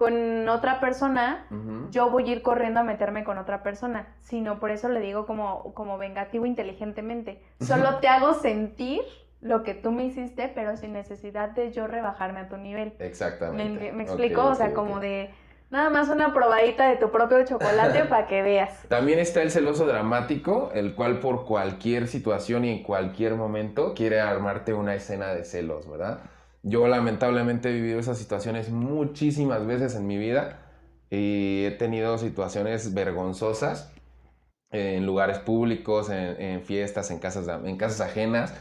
con 0.00 0.48
otra 0.48 0.80
persona, 0.80 1.44
yo 1.90 2.08
voy 2.08 2.26
a 2.26 2.32
ir 2.32 2.40
corriendo 2.40 2.80
a 2.80 2.82
meterme 2.82 3.22
con 3.22 3.36
otra 3.36 3.62
persona, 3.62 4.08
sino 4.22 4.58
por 4.58 4.70
eso 4.70 4.88
le 4.88 4.98
digo 5.00 5.26
como, 5.26 5.74
como 5.74 5.98
vengativo 5.98 6.46
inteligentemente. 6.46 7.42
Solo 7.60 7.96
te 7.96 8.08
hago 8.08 8.32
sentir 8.32 9.02
lo 9.42 9.62
que 9.62 9.74
tú 9.74 9.92
me 9.92 10.06
hiciste, 10.06 10.50
pero 10.54 10.78
sin 10.78 10.94
necesidad 10.94 11.50
de 11.50 11.70
yo 11.72 11.86
rebajarme 11.86 12.40
a 12.40 12.48
tu 12.48 12.56
nivel. 12.56 12.94
¿Me, 12.98 13.04
Exactamente. 13.04 13.92
me 13.92 14.04
explico? 14.04 14.46
o 14.46 14.54
sea, 14.54 14.72
como 14.72 15.00
de 15.00 15.28
nada 15.68 15.90
más 15.90 16.08
una 16.08 16.32
probadita 16.32 16.88
de 16.88 16.96
tu 16.96 17.10
propio 17.10 17.44
chocolate 17.44 18.04
para 18.08 18.26
que 18.26 18.40
veas. 18.40 18.70
También 18.88 19.18
está 19.18 19.42
el 19.42 19.50
celoso 19.50 19.84
dramático, 19.84 20.70
el 20.72 20.94
cual 20.94 21.18
por 21.18 21.44
cualquier 21.44 22.08
situación 22.08 22.64
y 22.64 22.70
en 22.70 22.82
cualquier 22.84 23.34
momento 23.34 23.92
quiere 23.92 24.18
armarte 24.18 24.72
una 24.72 24.94
escena 24.94 25.34
de 25.34 25.44
celos, 25.44 25.90
¿verdad? 25.90 26.20
Yo 26.62 26.86
lamentablemente 26.88 27.70
he 27.70 27.72
vivido 27.72 27.98
esas 28.00 28.18
situaciones 28.18 28.70
muchísimas 28.70 29.66
veces 29.66 29.94
en 29.94 30.06
mi 30.06 30.18
vida 30.18 30.58
y 31.10 31.64
he 31.64 31.70
tenido 31.72 32.18
situaciones 32.18 32.94
vergonzosas 32.94 33.92
en 34.70 35.06
lugares 35.06 35.38
públicos, 35.38 36.10
en, 36.10 36.40
en 36.40 36.62
fiestas, 36.62 37.10
en 37.10 37.18
casas, 37.18 37.46
de- 37.46 37.68
en 37.70 37.76
casas 37.76 38.00
ajenas, 38.02 38.54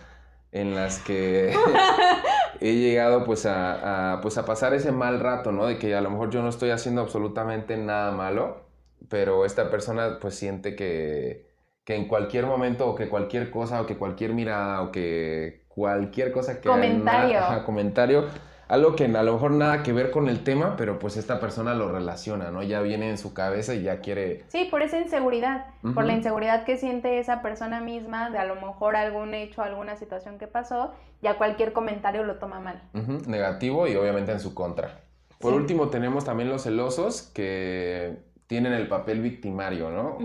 en 0.51 0.75
las 0.75 0.99
que 0.99 1.53
he 2.61 2.73
llegado 2.75 3.23
pues 3.25 3.45
a, 3.45 4.13
a, 4.15 4.21
pues 4.21 4.37
a 4.37 4.45
pasar 4.45 4.73
ese 4.73 4.91
mal 4.91 5.19
rato, 5.19 5.51
¿no? 5.51 5.65
De 5.65 5.77
que 5.77 5.95
a 5.95 6.01
lo 6.01 6.09
mejor 6.09 6.29
yo 6.31 6.41
no 6.41 6.49
estoy 6.49 6.71
haciendo 6.71 7.01
absolutamente 7.01 7.77
nada 7.77 8.11
malo, 8.11 8.65
pero 9.09 9.45
esta 9.45 9.69
persona 9.69 10.19
pues 10.19 10.35
siente 10.35 10.75
que, 10.75 11.47
que 11.83 11.95
en 11.95 12.07
cualquier 12.07 12.45
momento 12.45 12.87
o 12.89 12.95
que 12.95 13.09
cualquier 13.09 13.51
cosa 13.51 13.81
o 13.81 13.85
que 13.85 13.97
cualquier 13.97 14.33
mirada 14.33 14.81
o 14.81 14.91
que 14.91 15.65
cualquier 15.79 16.33
cosa 16.33 16.59
que... 16.59 16.67
Comentario. 16.67 17.39
ajá, 17.39 17.63
comentario, 17.63 18.25
algo 18.67 18.95
que 18.97 19.05
a 19.05 19.23
lo 19.23 19.33
mejor 19.33 19.51
nada 19.51 19.81
que 19.81 19.93
ver 19.93 20.11
con 20.11 20.27
el 20.27 20.43
tema, 20.43 20.75
pero 20.75 20.99
pues 20.99 21.15
esta 21.15 21.39
persona 21.39 21.73
lo 21.73 21.89
relaciona, 21.89 22.51
¿no? 22.51 22.61
Ya 22.63 22.81
viene 22.81 23.09
en 23.09 23.17
su 23.17 23.33
cabeza 23.33 23.73
y 23.73 23.83
ya 23.83 24.01
quiere... 24.01 24.43
Sí, 24.49 24.67
por 24.69 24.81
esa 24.81 24.99
inseguridad, 24.99 25.67
por 25.95 26.03
la 26.03 26.13
inseguridad 26.13 26.65
que 26.65 26.77
siente 26.77 27.17
esa 27.17 27.41
persona 27.41 27.79
misma 27.79 28.29
de 28.29 28.37
a 28.39 28.43
lo 28.45 28.55
mejor 28.55 28.97
algún 28.97 29.33
hecho, 29.33 29.63
alguna 29.63 29.95
situación 29.95 30.37
que 30.37 30.47
pasó, 30.47 30.91
ya 31.21 31.37
cualquier 31.37 31.71
comentario 31.71 32.23
lo 32.23 32.35
toma 32.35 32.59
mal. 32.59 32.81
Negativo 33.25 33.87
y 33.87 33.95
obviamente 33.95 34.33
en 34.33 34.39
su 34.41 34.53
contra. 34.53 34.99
Por 35.39 35.53
Sí. 35.53 35.57
último 35.57 35.87
tenemos 35.87 36.25
también 36.25 36.49
los 36.49 36.63
celosos 36.63 37.21
que 37.33 38.17
tienen 38.47 38.73
el 38.73 38.89
papel 38.89 39.21
victimario, 39.21 39.89
¿no? 39.89 40.17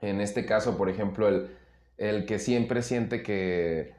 En 0.00 0.20
este 0.20 0.44
caso, 0.44 0.76
por 0.76 0.88
ejemplo, 0.88 1.28
el, 1.28 1.56
el 1.96 2.26
que 2.26 2.38
siempre 2.38 2.82
siente 2.82 3.22
que, 3.22 3.94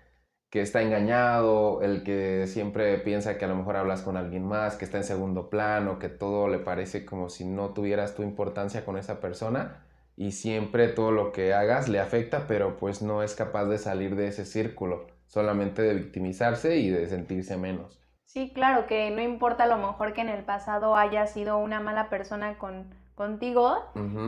que 0.51 0.61
está 0.61 0.81
engañado, 0.81 1.81
el 1.81 2.03
que 2.03 2.45
siempre 2.45 2.97
piensa 2.97 3.37
que 3.37 3.45
a 3.45 3.47
lo 3.47 3.55
mejor 3.55 3.77
hablas 3.77 4.01
con 4.01 4.17
alguien 4.17 4.45
más, 4.45 4.75
que 4.75 4.83
está 4.83 4.97
en 4.97 5.05
segundo 5.05 5.49
plano, 5.49 5.97
que 5.97 6.09
todo 6.09 6.49
le 6.49 6.59
parece 6.59 7.05
como 7.05 7.29
si 7.29 7.45
no 7.45 7.69
tuvieras 7.69 8.15
tu 8.15 8.21
importancia 8.21 8.83
con 8.83 8.97
esa 8.97 9.21
persona 9.21 9.85
y 10.17 10.33
siempre 10.33 10.89
todo 10.89 11.11
lo 11.11 11.31
que 11.31 11.53
hagas 11.53 11.87
le 11.87 12.01
afecta, 12.01 12.47
pero 12.49 12.75
pues 12.75 13.01
no 13.01 13.23
es 13.23 13.33
capaz 13.33 13.65
de 13.65 13.77
salir 13.77 14.17
de 14.17 14.27
ese 14.27 14.43
círculo, 14.45 15.07
solamente 15.25 15.83
de 15.83 15.93
victimizarse 15.93 16.75
y 16.75 16.89
de 16.89 17.07
sentirse 17.07 17.55
menos. 17.55 18.01
Sí, 18.25 18.51
claro, 18.53 18.87
que 18.87 19.09
no 19.09 19.21
importa 19.21 19.63
a 19.63 19.67
lo 19.67 19.77
mejor 19.77 20.11
que 20.11 20.19
en 20.19 20.29
el 20.29 20.43
pasado 20.43 20.97
haya 20.97 21.27
sido 21.27 21.59
una 21.59 21.79
mala 21.79 22.09
persona 22.09 22.57
con, 22.57 22.93
contigo 23.15 23.85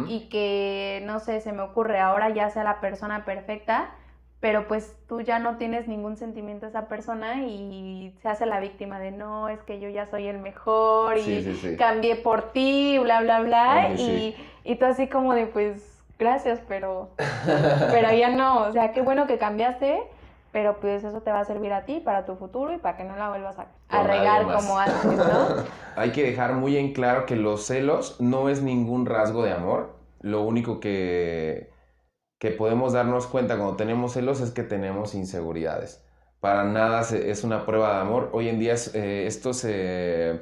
y 0.07 0.29
que, 0.29 1.01
no 1.05 1.19
sé, 1.19 1.41
se 1.41 1.51
me 1.51 1.63
ocurre, 1.63 1.99
ahora 1.99 2.29
ya 2.29 2.49
sea 2.49 2.63
la 2.63 2.79
persona 2.79 3.25
perfecta, 3.25 3.93
pero 4.43 4.67
pues 4.67 4.93
tú 5.07 5.21
ya 5.21 5.39
no 5.39 5.55
tienes 5.55 5.87
ningún 5.87 6.17
sentimiento 6.17 6.65
a 6.65 6.69
esa 6.69 6.89
persona 6.89 7.43
y 7.43 8.13
se 8.21 8.27
hace 8.27 8.45
la 8.45 8.59
víctima 8.59 8.99
de 8.99 9.11
no, 9.11 9.47
es 9.47 9.61
que 9.61 9.79
yo 9.79 9.87
ya 9.87 10.05
soy 10.05 10.27
el 10.27 10.37
mejor 10.37 11.17
y 11.17 11.21
Sí, 11.23 11.43
sí, 11.43 11.53
sí. 11.55 11.77
cambié 11.77 12.17
por 12.17 12.51
ti, 12.51 12.97
bla, 13.01 13.21
bla, 13.21 13.39
bla, 13.39 13.91
y, 13.97 14.35
y 14.65 14.75
tú 14.75 14.83
así 14.83 15.07
como 15.07 15.33
de 15.33 15.45
pues 15.45 16.03
gracias, 16.19 16.59
pero, 16.67 17.07
pero 17.89 18.11
ya 18.11 18.31
no, 18.31 18.63
o 18.63 18.71
sea, 18.73 18.91
qué 18.91 19.01
bueno 19.01 19.27
que 19.27 19.37
cambiaste, 19.37 20.03
pero 20.51 20.75
pues 20.81 21.05
eso 21.05 21.21
te 21.21 21.31
va 21.31 21.39
a 21.39 21.45
servir 21.45 21.71
a 21.71 21.85
ti 21.85 22.01
para 22.01 22.25
tu 22.25 22.35
futuro 22.35 22.73
y 22.73 22.79
para 22.79 22.97
que 22.97 23.05
no 23.05 23.15
la 23.15 23.29
vuelvas 23.29 23.57
a, 23.59 23.67
a 23.87 24.03
regar 24.03 24.43
como 24.53 24.77
antes, 24.77 25.05
¿no? 25.05 25.63
Hay 25.95 26.11
que 26.11 26.21
dejar 26.21 26.51
muy 26.55 26.75
en 26.75 26.91
claro 26.91 27.25
que 27.25 27.37
los 27.37 27.65
celos 27.65 28.19
no 28.19 28.49
es 28.49 28.61
ningún 28.61 29.05
rasgo 29.05 29.41
de 29.43 29.53
amor. 29.53 29.91
Lo 30.19 30.41
único 30.43 30.81
que, 30.81 31.72
que 32.43 32.51
podemos 32.51 32.91
darnos 32.91 33.25
cuenta 33.27 33.55
cuando 33.55 33.77
tenemos 33.77 34.11
celos 34.11 34.41
es 34.41 34.51
que 34.51 34.63
tenemos 34.63 35.15
inseguridades. 35.15 36.03
Para 36.41 36.65
nada 36.65 37.03
se- 37.03 37.31
es 37.31 37.45
una 37.45 37.65
prueba 37.65 37.93
de 37.95 38.01
amor. 38.01 38.31
Hoy 38.33 38.49
en 38.49 38.59
día 38.59 38.73
es- 38.73 38.93
eh, 38.93 39.25
esto 39.27 39.53
se... 39.53 40.41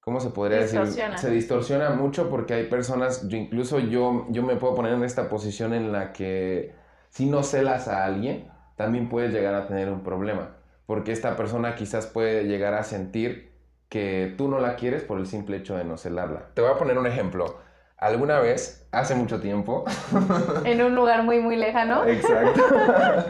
¿Cómo 0.00 0.18
se 0.18 0.30
podría 0.30 0.58
Distorsiona. 0.62 1.10
decir? 1.14 1.28
Se 1.28 1.32
distorsiona 1.32 1.90
mucho 1.90 2.28
porque 2.28 2.54
hay 2.54 2.64
personas, 2.66 3.28
yo 3.28 3.36
incluso 3.36 3.78
yo, 3.78 4.26
yo 4.30 4.42
me 4.42 4.56
puedo 4.56 4.74
poner 4.74 4.94
en 4.94 5.04
esta 5.04 5.28
posición 5.28 5.74
en 5.74 5.92
la 5.92 6.12
que 6.12 6.74
si 7.10 7.26
no 7.26 7.44
celas 7.44 7.86
a 7.86 8.04
alguien, 8.04 8.50
también 8.74 9.08
puedes 9.08 9.32
llegar 9.32 9.54
a 9.54 9.68
tener 9.68 9.90
un 9.90 10.02
problema. 10.02 10.56
Porque 10.86 11.12
esta 11.12 11.36
persona 11.36 11.76
quizás 11.76 12.08
puede 12.08 12.46
llegar 12.48 12.74
a 12.74 12.82
sentir 12.82 13.52
que 13.88 14.34
tú 14.36 14.48
no 14.48 14.58
la 14.58 14.74
quieres 14.74 15.04
por 15.04 15.20
el 15.20 15.28
simple 15.28 15.58
hecho 15.58 15.76
de 15.76 15.84
no 15.84 15.96
celarla. 15.98 16.48
Te 16.54 16.62
voy 16.62 16.72
a 16.72 16.78
poner 16.78 16.98
un 16.98 17.06
ejemplo. 17.06 17.58
Alguna 18.02 18.40
vez, 18.40 18.84
hace 18.90 19.14
mucho 19.14 19.40
tiempo, 19.40 19.84
En 20.64 20.82
un 20.82 20.96
lugar 20.96 21.22
muy, 21.22 21.38
muy 21.38 21.54
lejano. 21.56 22.04
Exacto. 22.04 22.60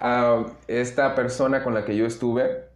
Ah, 0.00 0.44
esta 0.68 1.16
persona 1.16 1.64
con 1.64 1.74
la 1.74 1.84
que 1.84 1.96
yo 1.96 2.06
estuve, 2.06 2.68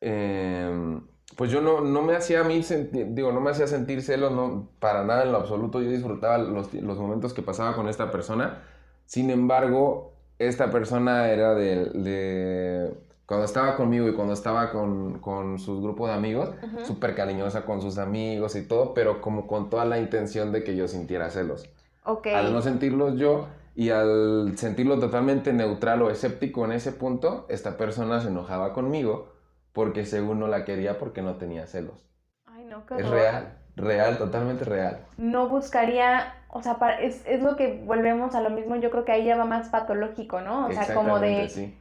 eh, 0.00 1.00
pues 1.36 1.52
yo 1.52 1.60
no, 1.60 1.80
no 1.80 2.02
me 2.02 2.16
hacía 2.16 2.40
a 2.40 2.42
mí 2.44 2.64
sentir, 2.64 3.06
digo, 3.10 3.30
no 3.30 3.40
me 3.40 3.52
hacía 3.52 3.68
sentir 3.68 4.02
celos, 4.02 4.32
no, 4.32 4.68
para 4.80 5.04
nada 5.04 5.22
en 5.22 5.30
lo 5.30 5.38
absoluto. 5.38 5.80
Yo 5.80 5.88
disfrutaba 5.88 6.38
los, 6.38 6.74
los 6.74 6.98
momentos 6.98 7.34
que 7.34 7.42
pasaba 7.42 7.76
con 7.76 7.88
esta 7.88 8.10
persona. 8.10 8.62
Sin 9.06 9.30
embargo, 9.30 10.12
esta 10.40 10.72
persona 10.72 11.28
era 11.28 11.54
de, 11.54 11.84
de- 11.94 12.94
cuando 13.30 13.44
estaba 13.44 13.76
conmigo 13.76 14.08
y 14.08 14.12
cuando 14.12 14.32
estaba 14.32 14.72
con, 14.72 15.20
con 15.20 15.60
sus 15.60 15.80
grupos 15.80 16.08
de 16.08 16.16
amigos, 16.16 16.50
súper 16.82 17.14
cariñosa 17.14 17.64
con 17.64 17.80
sus 17.80 17.96
amigos 17.98 18.56
y 18.56 18.66
todo, 18.66 18.92
pero 18.92 19.20
como 19.20 19.46
con 19.46 19.70
toda 19.70 19.84
la 19.84 20.00
intención 20.00 20.50
de 20.50 20.64
que 20.64 20.74
yo 20.74 20.88
sintiera 20.88 21.30
celos. 21.30 21.70
Ok. 22.04 22.26
Al 22.26 22.52
no 22.52 22.60
sentirlos 22.60 23.20
yo 23.20 23.46
y 23.76 23.90
al 23.90 24.54
sentirlo 24.58 24.98
totalmente 24.98 25.52
neutral 25.52 26.02
o 26.02 26.10
escéptico 26.10 26.64
en 26.64 26.72
ese 26.72 26.90
punto, 26.90 27.46
esta 27.48 27.76
persona 27.76 28.20
se 28.20 28.30
enojaba 28.30 28.72
conmigo 28.72 29.28
porque 29.72 30.06
según 30.06 30.40
no 30.40 30.48
la 30.48 30.64
quería 30.64 30.98
porque 30.98 31.22
no 31.22 31.36
tenía 31.36 31.68
celos. 31.68 32.10
Ay, 32.46 32.64
no, 32.64 32.84
qué 32.84 32.96
Es 32.96 33.04
horror. 33.04 33.12
real, 33.12 33.58
real, 33.76 34.18
totalmente 34.18 34.64
real. 34.64 35.06
No 35.18 35.48
buscaría, 35.48 36.34
o 36.48 36.64
sea, 36.64 36.78
es, 37.00 37.24
es 37.26 37.40
lo 37.40 37.54
que 37.54 37.80
volvemos 37.86 38.34
a 38.34 38.40
lo 38.40 38.50
mismo, 38.50 38.74
yo 38.74 38.90
creo 38.90 39.04
que 39.04 39.12
ahí 39.12 39.24
ya 39.24 39.36
va 39.36 39.44
más 39.44 39.68
patológico, 39.68 40.40
¿no? 40.40 40.66
O 40.66 40.72
sea, 40.72 40.92
como 40.96 41.20
de, 41.20 41.48
sí. 41.48 41.76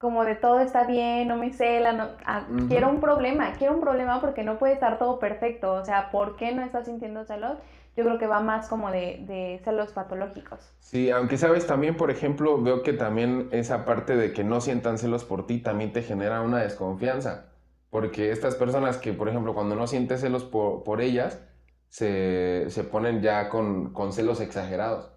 Como 0.00 0.24
de 0.24 0.34
todo 0.34 0.60
está 0.60 0.84
bien, 0.84 1.28
no 1.28 1.36
me 1.36 1.52
cela, 1.52 1.92
no, 1.92 2.08
ah, 2.24 2.46
quiero 2.68 2.88
un 2.88 3.00
problema, 3.00 3.52
quiero 3.58 3.74
un 3.74 3.80
problema 3.82 4.18
porque 4.22 4.42
no 4.42 4.58
puede 4.58 4.72
estar 4.72 4.98
todo 4.98 5.18
perfecto, 5.18 5.74
o 5.74 5.84
sea, 5.84 6.10
¿por 6.10 6.36
qué 6.36 6.52
no 6.54 6.62
estás 6.62 6.86
sintiendo 6.86 7.24
celos? 7.26 7.58
Yo 7.96 8.04
creo 8.04 8.18
que 8.18 8.26
va 8.26 8.40
más 8.40 8.66
como 8.66 8.90
de, 8.90 9.24
de 9.26 9.60
celos 9.62 9.92
patológicos. 9.92 10.72
Sí, 10.78 11.10
aunque 11.10 11.36
sabes, 11.36 11.66
también, 11.66 11.96
por 11.96 12.10
ejemplo, 12.10 12.60
veo 12.62 12.82
que 12.82 12.92
también 12.94 13.48
esa 13.52 13.84
parte 13.84 14.16
de 14.16 14.32
que 14.32 14.42
no 14.44 14.60
sientan 14.60 14.98
celos 14.98 15.24
por 15.24 15.46
ti 15.46 15.58
también 15.58 15.92
te 15.92 16.02
genera 16.02 16.40
una 16.40 16.58
desconfianza. 16.58 17.52
Porque 17.90 18.30
estas 18.32 18.54
personas 18.56 18.96
que, 18.98 19.12
por 19.12 19.28
ejemplo, 19.28 19.54
cuando 19.54 19.74
no 19.76 19.86
sientes 19.86 20.20
celos 20.20 20.44
por, 20.44 20.82
por 20.84 21.00
ellas, 21.02 21.40
se, 21.88 22.70
se 22.70 22.84
ponen 22.84 23.20
ya 23.20 23.48
con, 23.50 23.92
con 23.92 24.12
celos 24.12 24.40
exagerados. 24.40 25.12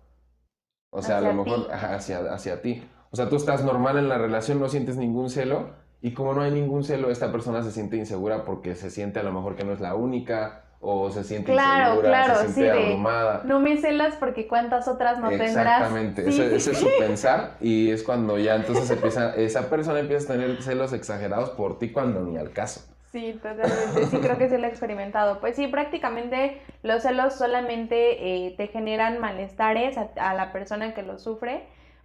O 0.89 1.01
sea, 1.01 1.17
a 1.19 1.21
lo 1.21 1.33
mejor 1.33 1.67
ti. 1.67 1.71
hacia, 1.71 2.19
hacia 2.33 2.61
ti. 2.61 2.83
O 3.13 3.15
sea, 3.15 3.29
tú 3.29 3.35
estás 3.35 3.63
normal 3.63 3.99
en 3.99 4.09
la 4.09 4.17
relación, 4.17 4.59
no 4.59 4.69
sientes 4.69 4.97
ningún 4.97 5.29
celo, 5.29 5.69
y 6.01 6.13
como 6.15 6.33
no 6.33 6.41
hay 6.41 6.49
ningún 6.49 6.83
celo, 6.83 7.11
esta 7.11 7.31
persona 7.31 7.61
se 7.61 7.71
siente 7.71 7.95
insegura 7.95 8.43
porque 8.43 8.73
se 8.73 8.89
siente 8.89 9.19
a 9.19 9.23
lo 9.23 9.31
mejor 9.31 9.55
que 9.55 9.63
no 9.63 9.71
es 9.71 9.79
la 9.79 9.93
única, 9.93 10.63
o 10.81 11.11
se 11.11 11.23
siente 11.23 11.51
Claro, 11.53 11.89
insegura, 11.91 12.09
claro, 12.09 12.33
se 12.33 12.39
siente 12.53 12.53
sí, 12.55 12.61
de- 12.63 12.71
abrumada. 12.87 13.41
No 13.45 13.59
me 13.59 13.77
celas 13.77 14.15
porque 14.15 14.47
cuántas 14.47 14.87
otras 14.87 15.19
no 15.19 15.29
tendrás. 15.29 15.49
Exactamente, 15.51 16.23
Sí. 16.23 16.41
ese, 16.41 16.55
ese 16.55 16.71
es 16.71 16.77
su 16.79 16.87
pensar 16.99 17.51
y 17.61 17.91
es 17.91 18.01
cuando 18.01 18.39
ya 18.39 18.55
entonces 18.55 18.89
empieza, 18.89 19.35
esa 19.35 19.69
persona 19.69 19.99
empieza 19.99 20.33
a 20.33 20.35
tener 20.35 20.59
celos 20.63 20.91
exagerados 20.91 21.51
por 21.51 21.77
ti 21.77 21.91
cuando 21.91 22.19
ni 22.21 22.35
al 22.37 22.49
caso. 22.49 22.81
Sí, 23.11 23.33
totalmente. 23.43 24.07
Sí, 24.09 24.17
creo 24.17 24.39
que 24.39 24.49
sí 24.49 24.57
lo 24.57 24.65
he 24.65 24.69
experimentado. 24.69 25.39
Pues 25.39 25.55
sí, 25.55 25.67
prácticamente 25.67 26.59
los 26.81 27.03
celos 27.03 27.35
solamente 27.35 28.47
eh, 28.47 28.55
te 28.57 28.67
generan 28.69 29.19
malestares 29.19 29.99
a, 29.99 30.09
a 30.17 30.33
la 30.33 30.51
persona 30.51 30.95
que 30.95 31.03
lo 31.03 31.19
sufre, 31.19 31.63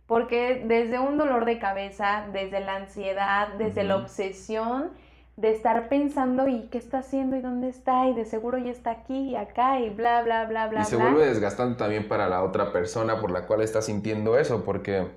porque 0.08 0.64
desde 0.66 0.98
un 1.00 1.18
dolor 1.18 1.46
de 1.46 1.60
cabeza, 1.60 2.26
desde 2.32 2.60
la 2.60 2.76
ansiedad, 2.76 3.50
desde 3.58 3.84
la 3.84 3.96
obsesión 3.98 4.90
de 5.36 5.52
estar 5.52 5.88
pensando 5.88 6.48
y 6.48 6.68
qué 6.70 6.78
está 6.78 6.98
haciendo 7.00 7.36
y 7.36 7.42
dónde 7.42 7.68
está 7.70 8.08
y 8.08 8.14
de 8.14 8.24
seguro 8.26 8.58
ya 8.58 8.72
está 8.72 8.90
aquí 8.92 9.30
y 9.30 9.36
acá 9.36 9.80
y 9.80 9.90
bla, 9.90 10.22
bla, 10.24 10.46
bla, 10.46 10.68
bla, 10.68 10.82
y 10.82 10.84
se 10.84 10.96
bla. 10.96 11.04
vuelve 11.10 11.26
desgastante 11.26 11.78
también 11.78 12.08
para 12.08 12.28
la 12.28 12.42
otra 12.42 12.72
persona 12.72 13.20
por 13.20 13.30
la 13.30 13.46
cual 13.46 13.60
está 13.62 13.82
sintiendo 13.82 14.38
eso, 14.38 14.64
porque 14.64 15.08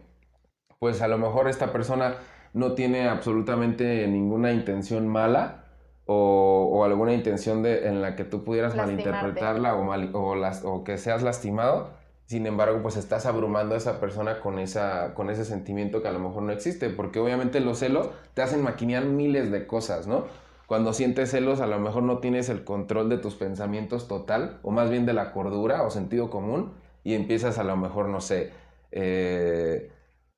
pues 0.80 1.02
a 1.02 1.08
lo 1.08 1.18
mejor 1.18 1.48
esta 1.48 1.72
persona 1.72 2.18
no 2.54 2.74
tiene 2.76 3.08
absolutamente 3.10 4.08
ninguna 4.08 4.52
intención 4.54 5.08
mala 5.08 5.66
o, 6.06 6.70
o 6.74 6.84
alguna 6.86 7.14
intención 7.14 7.64
de, 7.64 7.88
en 7.88 8.02
la 8.02 8.16
que 8.16 8.26
tú 8.26 8.44
pudieras 8.44 8.76
Lastimarte. 8.76 9.12
malinterpretarla 9.12 9.76
o, 9.76 9.84
mal- 9.84 10.12
o, 10.14 10.36
las- 10.36 10.64
o 10.66 10.84
que 10.84 10.98
seas 10.98 11.24
lastimado. 11.24 11.92
Sin 12.32 12.46
embargo, 12.46 12.82
pues 12.82 12.96
estás 12.96 13.26
abrumando 13.26 13.76
a 13.76 13.78
esa 13.78 14.00
persona 14.00 14.40
con, 14.40 14.58
esa, 14.58 15.14
con 15.16 15.30
ese 15.30 15.44
sentimiento 15.44 16.02
que 16.02 16.08
a 16.08 16.14
lo 16.14 16.20
mejor 16.20 16.44
no 16.44 16.54
existe, 16.54 16.90
porque 16.90 17.20
obviamente 17.20 17.60
los 17.60 17.80
celos 17.80 18.10
te 18.34 18.42
hacen 18.42 18.64
maquinear 18.64 19.04
miles 19.04 19.52
de 19.52 19.68
cosas, 19.68 20.08
¿no? 20.08 20.28
Cuando 20.66 20.94
sientes 20.94 21.30
celos, 21.30 21.60
a 21.60 21.68
lo 21.68 21.78
mejor 21.78 22.04
no 22.04 22.20
tienes 22.20 22.48
el 22.48 22.64
control 22.64 23.10
de 23.10 23.18
tus 23.18 23.36
pensamientos 23.36 24.08
total, 24.08 24.60
o 24.64 24.72
más 24.72 24.90
bien 24.90 25.06
de 25.06 25.12
la 25.12 25.34
cordura 25.34 25.84
o 25.84 25.92
sentido 25.92 26.30
común, 26.30 26.72
y 27.04 27.16
empiezas 27.16 27.58
a 27.58 27.66
lo 27.66 27.76
mejor, 27.76 28.08
no 28.08 28.22
sé, 28.22 28.54
eh, 28.94 29.92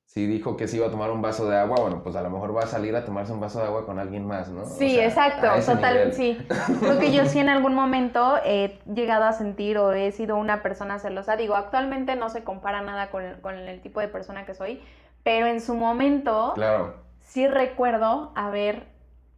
si 0.06 0.28
dijo 0.28 0.58
que 0.58 0.68
se 0.68 0.78
iba 0.78 0.88
a 0.88 0.92
tomar 0.92 1.10
un 1.10 1.22
vaso 1.24 1.50
de 1.50 1.58
agua, 1.58 1.78
bueno, 1.82 2.04
pues 2.04 2.16
a 2.16 2.22
lo 2.22 2.30
mejor 2.30 2.56
va 2.56 2.62
a 2.62 2.68
salir 2.68 2.96
a 2.96 3.04
tomarse 3.04 3.34
un 3.34 3.40
vaso 3.40 3.60
de 3.60 3.66
agua 3.66 3.86
con 3.86 3.98
alguien 3.98 4.28
más, 4.28 4.50
¿no? 4.50 4.62
O 4.62 4.66
Sí, 4.66 4.92
sea, 4.96 5.06
exacto, 5.06 5.48
total, 5.66 5.94
nivel. 5.96 6.14
sí. 6.14 6.38
Creo 6.80 7.00
que 7.00 7.12
yo 7.12 7.26
sí 7.26 7.40
en 7.40 7.50
algún 7.50 7.74
momento 7.74 8.38
he 8.46 8.80
llegado 8.94 9.24
a 9.24 9.34
sentir 9.34 9.78
o 9.80 9.92
he 9.94 10.12
sido 10.12 10.36
una 10.38 10.62
persona 10.62 11.00
celosa. 11.00 11.36
Digo, 11.36 11.56
actualmente 11.56 12.16
no 12.16 12.30
se 12.30 12.44
compara 12.44 12.82
nada 12.82 13.10
con, 13.10 13.24
con 13.42 13.56
el 13.56 13.82
tipo 13.82 14.02
de 14.02 14.08
persona 14.08 14.46
que 14.46 14.54
soy, 14.54 14.82
pero 15.24 15.48
en 15.48 15.60
su 15.62 15.74
momento 15.74 16.52
Claro. 16.54 16.96
sí 17.22 17.48
recuerdo 17.48 18.34
haber 18.36 18.86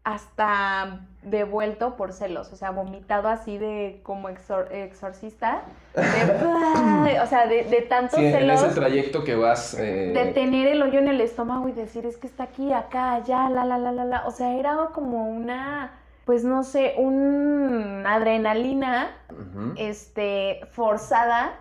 hasta 0.04 1.00
devuelto 1.26 1.96
por 1.96 2.14
celos, 2.14 2.54
o 2.54 2.56
sea, 2.56 2.72
vomitado 2.72 3.28
así 3.28 3.58
de 3.58 4.00
como 4.04 4.30
exor- 4.30 4.72
exorcista, 4.72 5.62
de- 5.96 7.20
o 7.24 7.28
sea, 7.28 7.48
de, 7.48 7.64
de 7.66 7.82
tantos 7.82 8.20
Sí, 8.20 8.26
en 8.26 8.32
celos. 8.34 8.64
ese 8.64 8.76
trayecto 8.76 9.24
que 9.24 9.36
vas... 9.36 9.74
eh, 9.74 10.12
de 10.14 10.26
tener 10.34 10.68
el 10.68 10.82
hoyo 10.82 11.00
en 11.00 11.08
el 11.08 11.20
estómago 11.22 11.68
y 11.68 11.72
decir, 11.72 12.06
es 12.06 12.18
que 12.18 12.28
está 12.28 12.44
aquí, 12.44 12.72
acá, 12.74 13.14
allá, 13.14 13.50
la, 13.50 13.66
la, 13.66 13.78
la, 13.78 13.92
la, 13.92 14.06
la. 14.06 14.28
O 14.28 14.32
sea, 14.32 14.54
era 14.54 14.78
como 14.94 15.28
una, 15.30 15.92
pues 16.26 16.44
no 16.44 16.64
sé, 16.64 16.94
una 16.98 18.14
adrenalina, 18.16 19.10
este, 19.78 20.62
forzada 20.72 21.54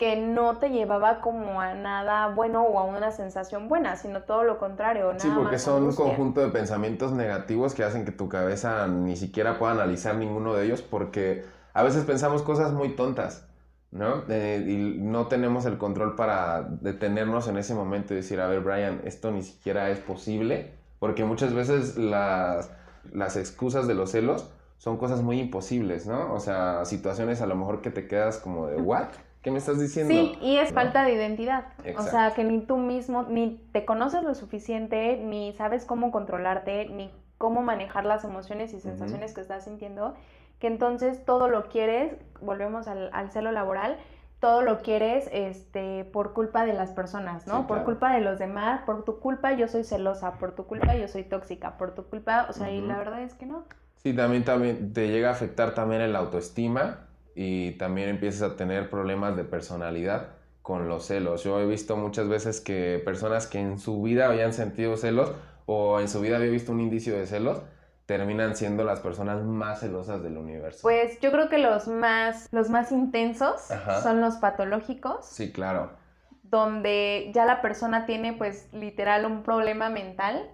que 0.00 0.16
no 0.16 0.56
te 0.56 0.70
llevaba 0.70 1.20
como 1.20 1.60
a 1.60 1.74
nada 1.74 2.28
bueno 2.28 2.62
o 2.62 2.78
a 2.78 2.84
una 2.84 3.12
sensación 3.12 3.68
buena, 3.68 3.96
sino 3.96 4.22
todo 4.22 4.44
lo 4.44 4.56
contrario, 4.56 5.08
nada 5.08 5.18
Sí, 5.18 5.28
porque 5.34 5.52
más 5.52 5.62
son 5.62 5.82
un 5.82 5.94
conjunto 5.94 6.40
de 6.40 6.48
pensamientos 6.48 7.12
negativos 7.12 7.74
que 7.74 7.84
hacen 7.84 8.06
que 8.06 8.10
tu 8.10 8.26
cabeza 8.26 8.86
ni 8.86 9.14
siquiera 9.14 9.58
pueda 9.58 9.72
analizar 9.72 10.16
ninguno 10.16 10.54
de 10.54 10.64
ellos 10.64 10.80
porque 10.80 11.44
a 11.74 11.82
veces 11.82 12.04
pensamos 12.04 12.40
cosas 12.40 12.72
muy 12.72 12.96
tontas, 12.96 13.46
¿no? 13.90 14.22
Eh, 14.30 14.64
y 14.66 15.02
no 15.02 15.26
tenemos 15.26 15.66
el 15.66 15.76
control 15.76 16.16
para 16.16 16.62
detenernos 16.62 17.46
en 17.48 17.58
ese 17.58 17.74
momento 17.74 18.14
y 18.14 18.16
decir, 18.16 18.40
a 18.40 18.48
ver, 18.48 18.60
Brian, 18.60 19.02
esto 19.04 19.30
ni 19.30 19.42
siquiera 19.42 19.90
es 19.90 19.98
posible, 19.98 20.72
porque 20.98 21.26
muchas 21.26 21.52
veces 21.52 21.98
las, 21.98 22.70
las 23.12 23.36
excusas 23.36 23.86
de 23.86 23.92
los 23.92 24.12
celos 24.12 24.50
son 24.78 24.96
cosas 24.96 25.20
muy 25.20 25.38
imposibles, 25.38 26.06
¿no? 26.06 26.32
O 26.32 26.40
sea, 26.40 26.86
situaciones 26.86 27.42
a 27.42 27.46
lo 27.46 27.54
mejor 27.54 27.82
que 27.82 27.90
te 27.90 28.08
quedas 28.08 28.38
como 28.38 28.66
de, 28.66 28.76
¿what? 28.76 29.08
¿Qué 29.42 29.50
me 29.50 29.58
estás 29.58 29.80
diciendo? 29.80 30.14
Sí, 30.14 30.38
y 30.42 30.56
es 30.58 30.70
¿No? 30.70 30.74
falta 30.74 31.02
de 31.04 31.12
identidad. 31.14 31.64
O 31.96 32.02
sea, 32.02 32.34
que 32.34 32.44
ni 32.44 32.60
tú 32.60 32.76
mismo, 32.76 33.22
ni 33.24 33.56
te 33.72 33.84
conoces 33.84 34.22
lo 34.22 34.34
suficiente, 34.34 35.16
ni 35.18 35.52
sabes 35.54 35.84
cómo 35.84 36.10
controlarte, 36.10 36.86
ni 36.88 37.10
cómo 37.38 37.62
manejar 37.62 38.04
las 38.04 38.24
emociones 38.24 38.74
y 38.74 38.80
sensaciones 38.80 39.32
que 39.32 39.40
estás 39.40 39.64
sintiendo, 39.64 40.14
que 40.58 40.66
entonces 40.66 41.24
todo 41.24 41.48
lo 41.48 41.68
quieres, 41.68 42.14
volvemos 42.42 42.86
al, 42.86 43.08
al 43.14 43.30
celo 43.30 43.50
laboral, 43.50 43.96
todo 44.40 44.62
lo 44.62 44.80
quieres 44.82 45.28
este, 45.32 46.04
por 46.04 46.32
culpa 46.34 46.64
de 46.66 46.72
las 46.74 46.90
personas, 46.90 47.46
¿no? 47.46 47.60
Sí, 47.60 47.64
Por 47.66 47.68
claro. 47.68 47.84
culpa 47.84 48.12
de 48.14 48.20
los 48.20 48.38
demás, 48.38 48.82
por 48.82 49.04
tu 49.04 49.20
culpa 49.20 49.52
yo 49.52 49.68
soy 49.68 49.84
celosa, 49.84 50.38
por 50.38 50.54
tu 50.54 50.66
culpa 50.66 50.94
yo 50.96 51.08
soy 51.08 51.24
tóxica, 51.24 51.78
por 51.78 51.94
tu 51.94 52.04
culpa, 52.04 52.46
o 52.48 52.52
sea, 52.52 52.70
y 52.70 52.80
la 52.82 52.98
verdad 52.98 53.22
es 53.22 53.34
que 53.34 53.46
no. 53.46 53.64
Sí, 54.02 54.14
también, 54.14 54.44
también 54.44 54.92
te 54.92 55.08
llega 55.08 55.28
a 55.28 55.32
afectar 55.32 55.74
también 55.74 56.00
el 56.00 56.16
autoestima 56.16 57.09
y 57.34 57.72
también 57.72 58.08
empiezas 58.08 58.52
a 58.52 58.56
tener 58.56 58.90
problemas 58.90 59.36
de 59.36 59.44
personalidad 59.44 60.28
con 60.62 60.88
los 60.88 61.06
celos. 61.06 61.42
Yo 61.44 61.60
he 61.60 61.66
visto 61.66 61.96
muchas 61.96 62.28
veces 62.28 62.60
que 62.60 63.00
personas 63.04 63.46
que 63.46 63.58
en 63.58 63.78
su 63.78 64.02
vida 64.02 64.26
habían 64.26 64.52
sentido 64.52 64.96
celos 64.96 65.32
o 65.66 66.00
en 66.00 66.08
su 66.08 66.20
vida 66.20 66.36
había 66.36 66.50
visto 66.50 66.72
un 66.72 66.80
indicio 66.80 67.16
de 67.16 67.26
celos, 67.26 67.62
terminan 68.06 68.56
siendo 68.56 68.82
las 68.84 69.00
personas 69.00 69.42
más 69.44 69.80
celosas 69.80 70.22
del 70.22 70.36
universo. 70.36 70.80
Pues 70.82 71.20
yo 71.20 71.30
creo 71.30 71.48
que 71.48 71.58
los 71.58 71.86
más, 71.86 72.48
los 72.50 72.68
más 72.68 72.90
intensos 72.92 73.70
Ajá. 73.70 74.02
son 74.02 74.20
los 74.20 74.36
patológicos. 74.36 75.26
Sí, 75.26 75.52
claro. 75.52 75.92
donde 76.42 77.30
ya 77.32 77.44
la 77.44 77.62
persona 77.62 78.06
tiene 78.06 78.32
pues 78.32 78.68
literal 78.72 79.24
un 79.24 79.44
problema 79.44 79.88
mental 79.88 80.50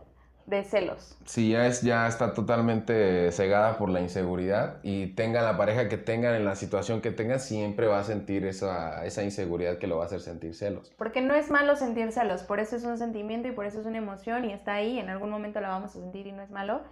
de 0.46 0.62
celos. 0.62 1.16
Si 1.24 1.50
ya 1.50 1.66
es, 1.66 1.82
ya 1.82 2.06
está 2.06 2.32
totalmente 2.32 3.32
cegada 3.32 3.78
por 3.78 3.90
la 3.90 4.00
inseguridad 4.00 4.76
y 4.82 5.09
tengan 5.09 5.44
la 5.44 5.56
pareja 5.56 5.88
que 5.88 5.98
tengan 5.98 6.35
en 6.35 6.44
la 6.44 6.54
situación 6.54 7.00
que 7.00 7.11
tengan, 7.11 7.40
siempre 7.40 7.88
va 7.88 7.98
a 7.98 8.04
sentir 8.04 8.46
esa, 8.46 9.04
esa 9.04 9.24
inseguridad 9.24 9.78
que 9.78 9.87
lo 9.87 9.96
va 9.96 10.04
a 10.04 10.06
hacer 10.06 10.20
sentir 10.20 10.54
celos. 10.54 10.92
Porque 10.96 11.20
no 11.20 11.35
es 11.35 11.50
malo 11.50 11.76
sentir 11.76 12.12
celos, 12.12 12.42
por 12.42 12.61
eso 12.61 12.76
es 12.76 12.85
un 12.85 12.96
sentimiento 12.96 13.48
y 13.48 13.52
por 13.52 13.66
eso 13.66 13.80
es 13.80 13.87
una 13.87 13.98
emoción 13.98 14.44
y 14.44 14.52
está 14.52 14.74
ahí, 14.74 14.98
en 14.98 15.11
algún 15.11 15.30
momento 15.30 15.61
la 15.61 15.68
vamos 15.68 15.96
a 15.96 16.00
sentir 16.00 16.26
y 16.26 16.32
no 16.32 16.42
es 16.42 16.50
malo. 16.50 16.82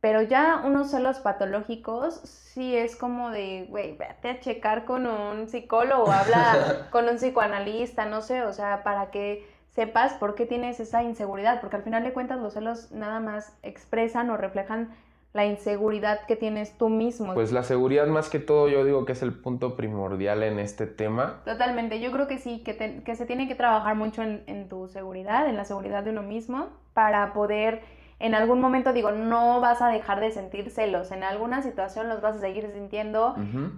Pero 0.00 0.20
ya 0.20 0.60
unos 0.62 0.90
celos 0.90 1.20
patológicos 1.20 2.20
sí 2.24 2.76
es 2.76 2.94
como 2.94 3.30
de, 3.30 3.66
güey, 3.70 3.96
vete 3.96 4.28
a 4.28 4.40
checar 4.40 4.84
con 4.84 5.06
un 5.06 5.48
psicólogo, 5.48 6.12
habla 6.12 6.88
con 6.90 7.08
un 7.08 7.16
psicoanalista, 7.16 8.04
no 8.04 8.20
sé, 8.20 8.42
o 8.42 8.52
sea, 8.52 8.82
para 8.82 9.10
que 9.10 9.53
sepas 9.74 10.14
por 10.14 10.34
qué 10.34 10.46
tienes 10.46 10.80
esa 10.80 11.02
inseguridad, 11.02 11.60
porque 11.60 11.76
al 11.76 11.82
final 11.82 12.04
de 12.04 12.12
cuentas 12.12 12.40
los 12.40 12.54
celos 12.54 12.92
nada 12.92 13.20
más 13.20 13.56
expresan 13.62 14.30
o 14.30 14.36
reflejan 14.36 14.90
la 15.32 15.44
inseguridad 15.46 16.20
que 16.28 16.36
tienes 16.36 16.78
tú 16.78 16.88
mismo. 16.88 17.34
Pues 17.34 17.50
la 17.50 17.64
seguridad 17.64 18.06
más 18.06 18.30
que 18.30 18.38
todo 18.38 18.68
yo 18.68 18.84
digo 18.84 19.04
que 19.04 19.12
es 19.12 19.22
el 19.22 19.32
punto 19.34 19.74
primordial 19.74 20.44
en 20.44 20.60
este 20.60 20.86
tema. 20.86 21.40
Totalmente, 21.44 21.98
yo 22.00 22.12
creo 22.12 22.28
que 22.28 22.38
sí, 22.38 22.62
que, 22.62 22.72
te- 22.72 23.02
que 23.02 23.16
se 23.16 23.26
tiene 23.26 23.48
que 23.48 23.56
trabajar 23.56 23.96
mucho 23.96 24.22
en, 24.22 24.44
en 24.46 24.68
tu 24.68 24.86
seguridad, 24.86 25.48
en 25.48 25.56
la 25.56 25.64
seguridad 25.64 26.04
de 26.04 26.10
uno 26.10 26.22
mismo, 26.22 26.68
para 26.92 27.32
poder 27.32 27.82
en 28.18 28.34
algún 28.34 28.60
momento 28.60 28.92
digo, 28.92 29.10
no 29.10 29.60
vas 29.60 29.82
a 29.82 29.88
dejar 29.88 30.20
de 30.20 30.30
sentir 30.30 30.70
celos, 30.70 31.10
en 31.10 31.24
alguna 31.24 31.62
situación 31.62 32.08
los 32.08 32.20
vas 32.20 32.36
a 32.36 32.40
seguir 32.40 32.70
sintiendo, 32.72 33.34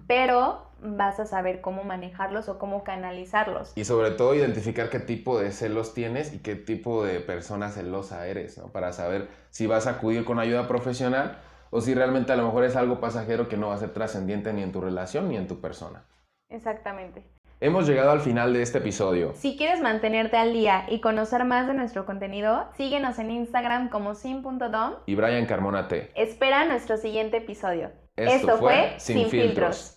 pero 0.07 0.66
vas 0.81 1.18
a 1.20 1.27
saber 1.27 1.61
cómo 1.61 1.85
manejarlos 1.85 2.49
o 2.49 2.59
cómo 2.59 2.85
canalizarlos. 2.85 3.72
Y 3.77 3.85
sobre 3.85 4.11
todo 4.11 4.35
identificar 4.35 4.90
qué 4.90 5.01
tipo 5.01 5.38
de 5.38 5.53
celos 5.53 5.94
tienes 5.94 6.33
y 6.35 6.38
qué 6.38 6.55
tipo 6.55 7.05
de 7.05 7.20
persona 7.20 7.70
celosa 7.70 8.27
eres, 8.27 8.59
¿no? 8.59 8.68
Para 8.68 8.92
saber 8.92 9.29
si 9.51 9.66
vas 9.66 9.87
a 9.87 9.92
acudir 9.92 10.25
con 10.25 10.38
ayuda 10.38 10.68
profesional 10.68 11.38
o 11.70 11.81
si 11.81 11.94
realmente 11.94 12.33
a 12.33 12.37
lo 12.37 12.44
mejor 12.44 12.64
es 12.64 12.77
algo 12.77 13.01
pasajero 13.01 13.49
que 13.49 13.57
no 13.57 13.68
va 13.68 13.75
a 13.75 13.79
ser 13.79 13.92
trascendiente 13.92 14.53
ni 14.53 14.62
en 14.62 14.72
tu 14.72 14.81
relación 14.81 15.29
ni 15.29 15.37
en 15.37 15.49
tu 15.49 15.61
persona. 15.61 16.05
Exactamente. 16.49 17.25
Hemos 17.59 17.88
llegado 17.88 18.11
al 18.11 18.21
final 18.21 18.53
de 18.53 18.61
este 18.61 18.79
episodio. 18.79 19.33
Si 19.35 19.57
quieres 19.57 19.81
mantenerte 19.81 20.37
al 20.37 20.53
día 20.53 20.85
y 20.90 21.01
conocer 21.01 21.47
más 21.47 21.66
de 21.66 21.73
nuestro 21.73 22.05
contenido, 22.05 22.69
síguenos 22.77 23.19
en 23.19 23.31
Instagram 23.31 23.88
como 23.88 24.14
sin.dom 24.14 24.97
y 25.07 25.14
Brian 25.14 25.47
Carmona 25.47 25.88
T. 25.88 26.11
Espera 26.14 26.66
nuestro 26.66 26.99
siguiente 26.99 27.38
episodio. 27.38 27.92
Esto, 28.14 28.59
fue 28.59 28.97
Sin, 28.99 29.29
filtros. 29.31 29.96